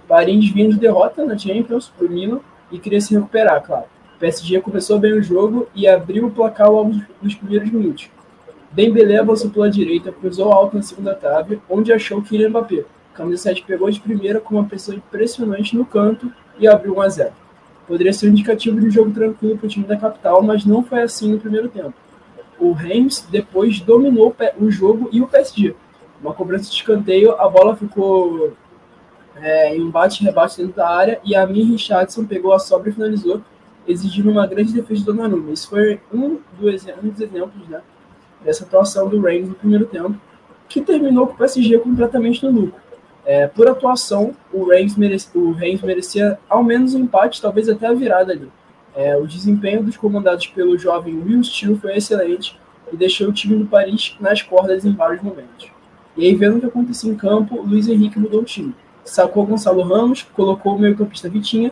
[0.08, 2.40] Paris vinha de derrota na Champions para o Milan
[2.72, 3.86] e queria se recuperar, claro.
[4.16, 8.10] O PSG começou bem o jogo e abriu o placar logo nos primeiros minutos.
[8.72, 12.84] Dembélé avançou pela direita, cruzou alto na segunda trave, onde achou Kylian Mbappé.
[13.14, 17.10] Camisa 7 pegou de primeira com uma pressão impressionante no canto e abriu 1 a
[17.10, 17.32] 0.
[17.88, 20.84] Poderia ser um indicativo de um jogo tranquilo para o time da capital, mas não
[20.84, 21.94] foi assim no primeiro tempo
[22.60, 25.76] o Reims depois dominou o jogo e o PSG.
[26.22, 28.54] Uma cobrança de escanteio, a bola ficou
[29.38, 32.94] é, em um bate-rebate dentro da área e a Mir Richardson pegou a sobra e
[32.94, 33.42] finalizou,
[33.88, 35.52] exigindo uma grande defesa do Donnarumma.
[35.52, 37.82] Isso foi um, do, dos exemplos né,
[38.44, 40.20] dessa atuação do Reims no primeiro tempo,
[40.68, 42.82] que terminou com o PSG completamente no lucro.
[43.26, 47.88] É, por atuação, o Reims, merece, o Reims merecia ao menos um empate, talvez até
[47.88, 48.50] a virada ali.
[48.96, 52.60] É, o desempenho dos comandados pelo jovem Will Steele foi excelente
[52.92, 55.72] e deixou o time do Paris nas cordas em vários momentos.
[56.18, 58.76] E aí, vendo o que acontecia em campo, Luiz Henrique mudou o time.
[59.06, 61.72] Sacou Gonçalo Ramos, colocou o meio-campista Vitinha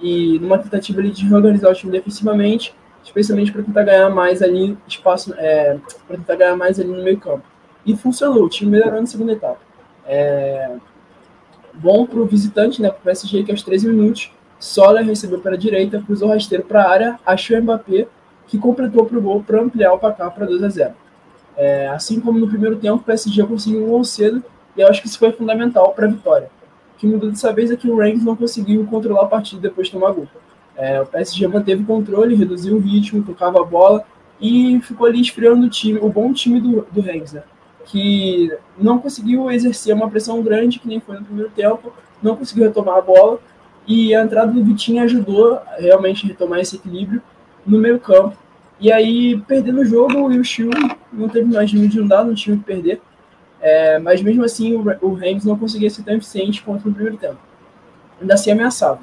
[0.00, 5.32] e numa tentativa de reorganizar o time defensivamente, especialmente para tentar ganhar mais ali espaço,
[5.38, 7.44] é, para tentar ganhar mais ali no meio-campo.
[7.84, 9.60] E funcionou, o time melhorou na segunda etapa.
[10.04, 10.76] É,
[11.72, 15.56] bom para o visitante, né, para o PSG, que aos 13 minutos Sola recebeu pela
[15.56, 18.06] direita, cruzou rasteiro para a área, achou Mbappé,
[18.46, 20.94] que completou para o gol para ampliar o placar para 2 a 0.
[21.56, 24.42] É, assim como no primeiro tempo, o PSG conseguiu um gol cedo
[24.76, 26.50] e eu acho que isso foi fundamental para a vitória.
[26.94, 29.88] O que mudou dessa vez é que o Rangers não conseguiu controlar a partida depois
[29.88, 30.28] de tomar gol.
[30.76, 34.04] É, o PSG manteve o controle, reduziu o ritmo, tocava a bola
[34.40, 37.42] e ficou ali esfriando o time, o bom time do, do né?
[37.86, 41.92] que não conseguiu exercer uma pressão grande, que nem foi no primeiro tempo,
[42.22, 43.38] não conseguiu retomar a bola
[43.86, 47.22] e a entrada do Vitinho ajudou realmente a retomar esse equilíbrio
[47.64, 48.36] no meio campo.
[48.78, 50.70] E aí, perdendo o jogo, o Chiu
[51.12, 53.00] não teve mais limite de dar, não tinha que perder.
[53.60, 57.16] É, mas mesmo assim, o, o Rams não conseguia ser tão eficiente quanto no primeiro
[57.16, 57.38] tempo.
[58.20, 59.00] Ainda assim ameaçava.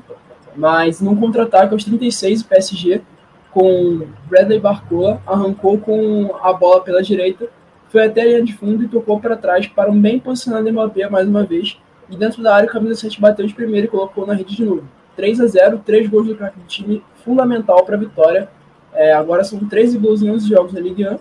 [0.56, 3.02] Mas num contra-ataque aos 36, o PSG,
[3.52, 7.48] com Bradley Barcola, arrancou com a bola pela direita,
[7.90, 11.08] foi até a linha de fundo e tocou para trás para um bem posicionado Mbappé
[11.10, 11.80] mais uma vez,
[12.14, 14.64] e dentro da área, o camisa 7 bateu de primeiro e colocou na rede de
[14.64, 14.84] novo.
[15.16, 18.50] 3 a 0 três gols do craque do time, fundamental para a vitória.
[18.94, 21.18] É, agora são 13 gols em 11 jogos na Ligue 1,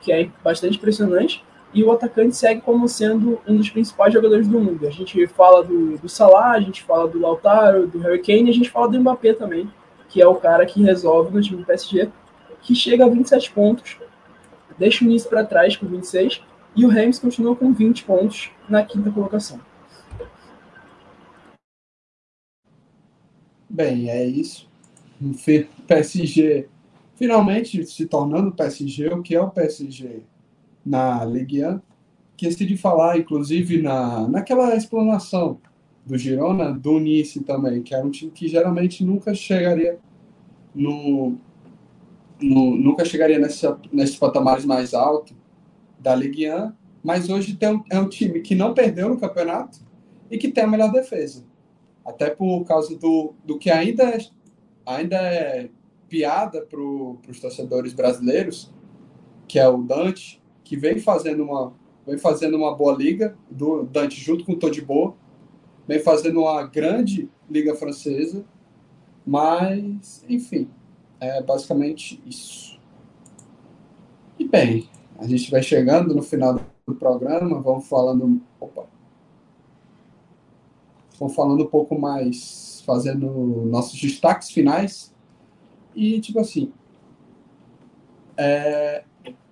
[0.00, 1.44] que é bastante impressionante.
[1.72, 4.86] E o atacante segue como sendo um dos principais jogadores do mundo.
[4.86, 8.54] A gente fala do, do Salah, a gente fala do Lautaro, do Harry Kane, a
[8.54, 9.70] gente fala do Mbappé também,
[10.08, 12.08] que é o cara que resolve no time do PSG,
[12.60, 13.96] que chega a 27 pontos,
[14.76, 16.42] deixa o Nice para trás com 26,
[16.76, 19.60] e o Rams continua com 20 pontos na quinta colocação.
[23.74, 24.68] Bem, é isso.
[25.20, 25.32] O
[25.88, 26.68] PSG
[27.16, 30.22] finalmente se tornando PSG, o que é o PSG
[30.86, 31.80] na Ligue 1,
[32.36, 35.58] que decidi falar, inclusive, na, naquela explanação
[36.06, 39.98] do Girona, do Nice também, que era um time que geralmente nunca chegaria
[40.72, 41.36] no,
[42.40, 45.34] no nunca chegaria nessa, nesses patamares mais altos
[45.98, 46.72] da Ligue 1,
[47.02, 49.80] mas hoje tem um, é um time que não perdeu no campeonato
[50.30, 51.44] e que tem a melhor defesa
[52.04, 54.18] até por causa do, do que ainda é,
[54.84, 55.70] ainda é
[56.08, 58.72] piada para os torcedores brasileiros,
[59.48, 61.72] que é o Dante, que vem fazendo uma,
[62.06, 65.16] vem fazendo uma boa liga, do Dante junto com o Todibo,
[65.86, 68.44] vem fazendo uma grande liga francesa,
[69.26, 70.68] mas, enfim,
[71.20, 72.78] é basicamente isso.
[74.38, 78.40] E bem, a gente vai chegando no final do programa, vamos falando.
[78.60, 78.86] Opa,
[81.18, 83.28] vamos falando um pouco mais, fazendo
[83.66, 85.14] nossos destaques finais.
[85.94, 86.72] E, tipo assim.
[88.36, 89.04] É...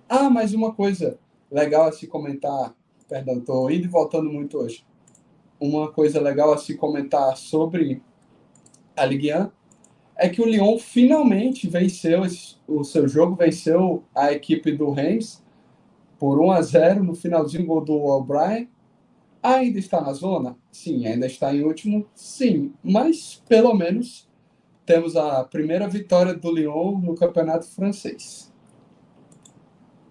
[0.09, 1.17] Ah, mais uma coisa
[1.49, 2.75] legal a se comentar.
[3.07, 4.85] Perdão, estou indo e voltando muito hoje.
[5.59, 8.01] Uma coisa legal a se comentar sobre
[8.95, 9.49] a Ligue 1
[10.15, 12.21] é que o Lyon finalmente venceu
[12.67, 15.43] o seu jogo, venceu a equipe do Reims
[16.19, 18.69] por 1 a 0 no finalzinho gol do O'Brien.
[19.43, 20.57] Ainda está na zona?
[20.71, 21.05] Sim.
[21.05, 22.07] Ainda está em último?
[22.15, 22.73] Sim.
[22.81, 24.29] Mas pelo menos
[24.85, 28.51] temos a primeira vitória do Lyon no campeonato francês.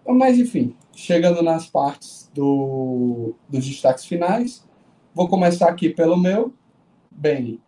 [0.07, 4.67] Mas enfim, chegando nas partes do, dos destaques finais,
[5.15, 6.53] vou começar aqui pelo meu.
[7.11, 7.61] Bem,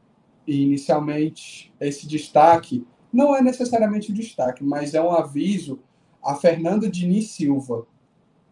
[0.47, 5.79] inicialmente esse destaque não é necessariamente um destaque, mas é um aviso
[6.23, 7.87] a Fernando Diniz Silva.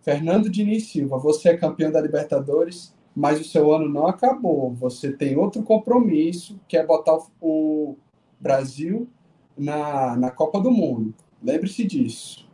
[0.03, 4.73] Fernando Diniz Silva, você é campeão da Libertadores, mas o seu ano não acabou.
[4.75, 7.97] Você tem outro compromisso, que é botar o
[8.41, 9.09] Brasil
[9.57, 11.15] na, na Copa do Mundo.
[11.43, 12.49] Lembre-se disso.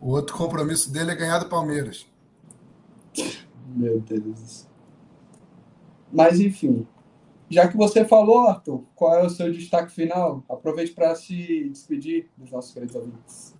[0.00, 2.06] O outro compromisso dele é ganhar do Palmeiras.
[3.66, 4.66] Meu Deus.
[6.12, 6.86] Mas, enfim,
[7.48, 10.44] já que você falou, Arthur, qual é o seu destaque final?
[10.48, 13.54] Aproveite para se despedir dos nossos queridos ouvintes.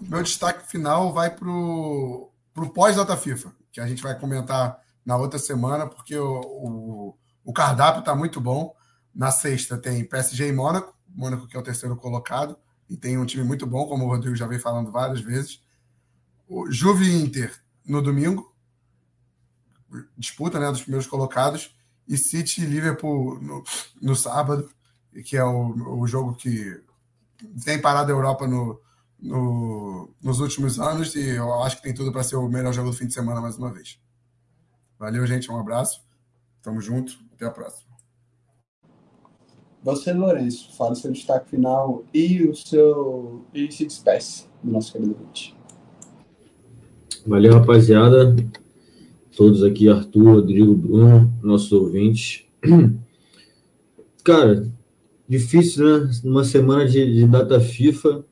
[0.00, 2.30] Meu destaque final vai para o
[2.74, 8.00] pós-data FIFA, que a gente vai comentar na outra semana, porque o, o, o cardápio
[8.00, 8.74] está muito bom.
[9.14, 12.56] Na sexta tem PSG e Mônaco, Mônaco que é o terceiro colocado,
[12.88, 15.62] e tem um time muito bom, como o Rodrigo já vem falando várias vezes.
[16.48, 17.52] O Juve Inter
[17.86, 18.54] no domingo,
[20.16, 21.76] disputa né, dos primeiros colocados
[22.08, 23.62] e City e Liverpool no,
[24.00, 24.68] no sábado,
[25.24, 26.82] que é o, o jogo que
[27.64, 28.80] tem parado a Europa no,
[29.20, 32.90] no, nos últimos anos e eu acho que tem tudo para ser o melhor jogo
[32.90, 33.98] do fim de semana mais uma vez.
[34.98, 35.50] Valeu, gente.
[35.50, 36.02] Um abraço.
[36.62, 37.18] Tamo junto.
[37.34, 37.94] Até a próxima.
[39.82, 43.44] Você, Lourenço, fala o seu destaque final e o seu.
[43.52, 45.54] e se despeça do nosso querido vídeo.
[47.26, 48.34] Valeu, rapaziada
[49.36, 52.44] todos aqui, Arthur, Rodrigo, Bruno, nossos ouvintes.
[54.24, 54.66] Cara,
[55.28, 56.10] difícil, né?
[56.24, 58.24] Numa semana de, de data FIFA,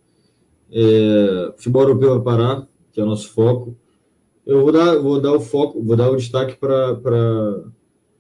[0.70, 3.76] é, futebol europeu vai parar, que é o nosso foco.
[4.47, 7.62] Eu vou dar, vou dar o foco, vou dar o destaque para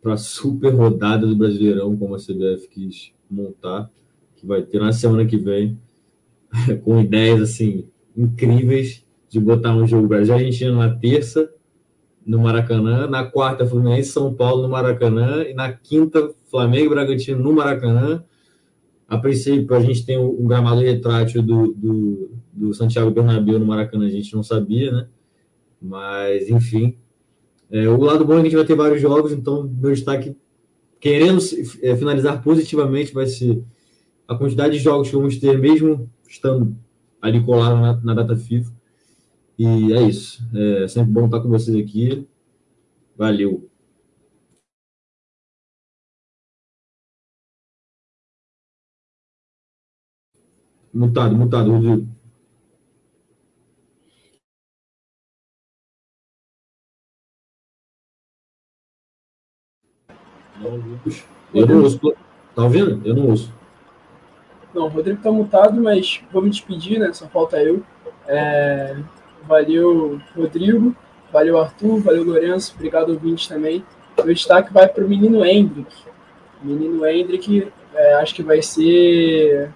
[0.04, 3.90] a super rodada do Brasileirão, como a CBF quis montar,
[4.36, 5.78] que vai ter na semana que vem,
[6.84, 7.86] com ideias assim
[8.16, 11.50] incríveis de botar um jogo Brasil Argentina na terça
[12.24, 17.42] no Maracanã, na quarta Fluminense São Paulo no Maracanã e na quinta Flamengo e Bragantino
[17.42, 18.22] no Maracanã.
[19.08, 24.06] A princípio a gente tem o, gramado retrátil do, do, do, Santiago Bernabéu no Maracanã,
[24.06, 25.06] a gente não sabia, né?
[25.82, 26.96] Mas enfim,
[27.70, 30.36] é, o lado bom é que a gente vai ter vários jogos, então meu destaque
[31.00, 31.40] querendo
[31.82, 33.62] é, finalizar positivamente vai ser
[34.28, 36.76] a quantidade de jogos que vamos ter mesmo estando
[37.20, 38.72] ali colado na, na data FIFA
[39.58, 40.42] e é isso.
[40.54, 42.26] É sempre bom estar com vocês aqui.
[43.16, 43.68] Valeu.
[50.92, 52.21] Mutado, mutado, Rodrigo.
[61.54, 62.00] Eu não ouço.
[62.54, 63.00] Tá ouvindo?
[63.04, 63.52] Eu não ouço.
[64.74, 67.12] Não, o Rodrigo tá mutado, mas vou me despedir, né?
[67.12, 67.82] Só falta eu.
[68.26, 68.96] É...
[69.46, 70.94] Valeu, Rodrigo.
[71.32, 72.00] Valeu, Arthur.
[72.00, 72.74] Valeu, Lourenço.
[72.74, 73.84] Obrigado, ouvinte também.
[74.24, 75.94] Meu destaque vai para o menino Hendrick.
[76.62, 79.70] menino Hendrick, é, acho que vai ser.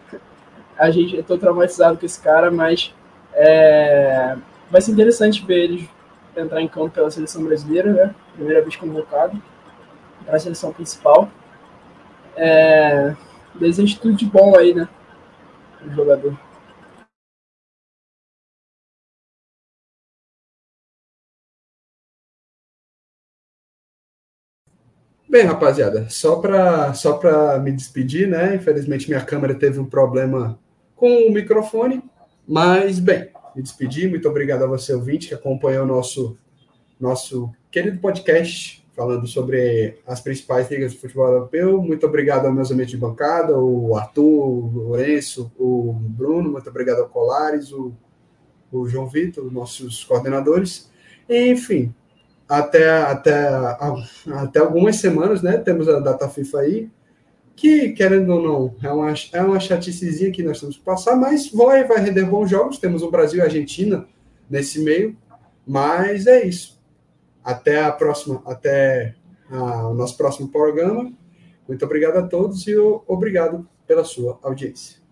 [0.79, 2.95] A gente, eu tô traumatizado com esse cara, mas
[3.33, 4.37] é,
[4.71, 5.91] vai ser interessante ver ele
[6.37, 8.15] entrar em campo pela seleção brasileira, né?
[8.35, 9.41] Primeira vez convocado
[10.27, 11.31] para a seleção principal.
[12.37, 13.15] É,
[13.55, 14.89] desejo tudo de bom aí, né?
[15.87, 16.39] O jogador.
[25.29, 27.21] Bem, rapaziada, só para só
[27.59, 28.55] me despedir, né?
[28.55, 30.59] Infelizmente minha câmera teve um problema
[30.95, 32.03] com o microfone,
[32.47, 34.09] mas bem, me despedi.
[34.09, 36.39] Muito obrigado a você, ouvinte, que acompanhou o nosso,
[36.99, 41.83] nosso querido podcast falando sobre as principais ligas de futebol europeu.
[41.83, 47.01] Muito obrigado aos meus amigos de bancada, o Arthur, o Lourenço, o Bruno, muito obrigado
[47.01, 47.93] ao Colares, o,
[48.73, 50.91] o João Vitor, nossos coordenadores.
[51.29, 51.95] Enfim,
[52.49, 53.49] até, até,
[54.33, 55.59] até algumas semanas, né?
[55.59, 56.91] Temos a data FIFA aí,
[57.55, 61.51] que, querendo ou não, é uma, é uma chaticezinha que nós temos que passar, mas
[61.51, 62.79] vai, vai render bons jogos.
[62.79, 64.07] Temos o Brasil e a Argentina
[64.49, 65.15] nesse meio,
[65.67, 66.76] mas é isso.
[67.47, 69.15] Até a próxima, até
[69.49, 71.13] a, o nosso próximo programa.
[71.69, 75.06] Muito obrigado a todos e obrigado pela sua audiência.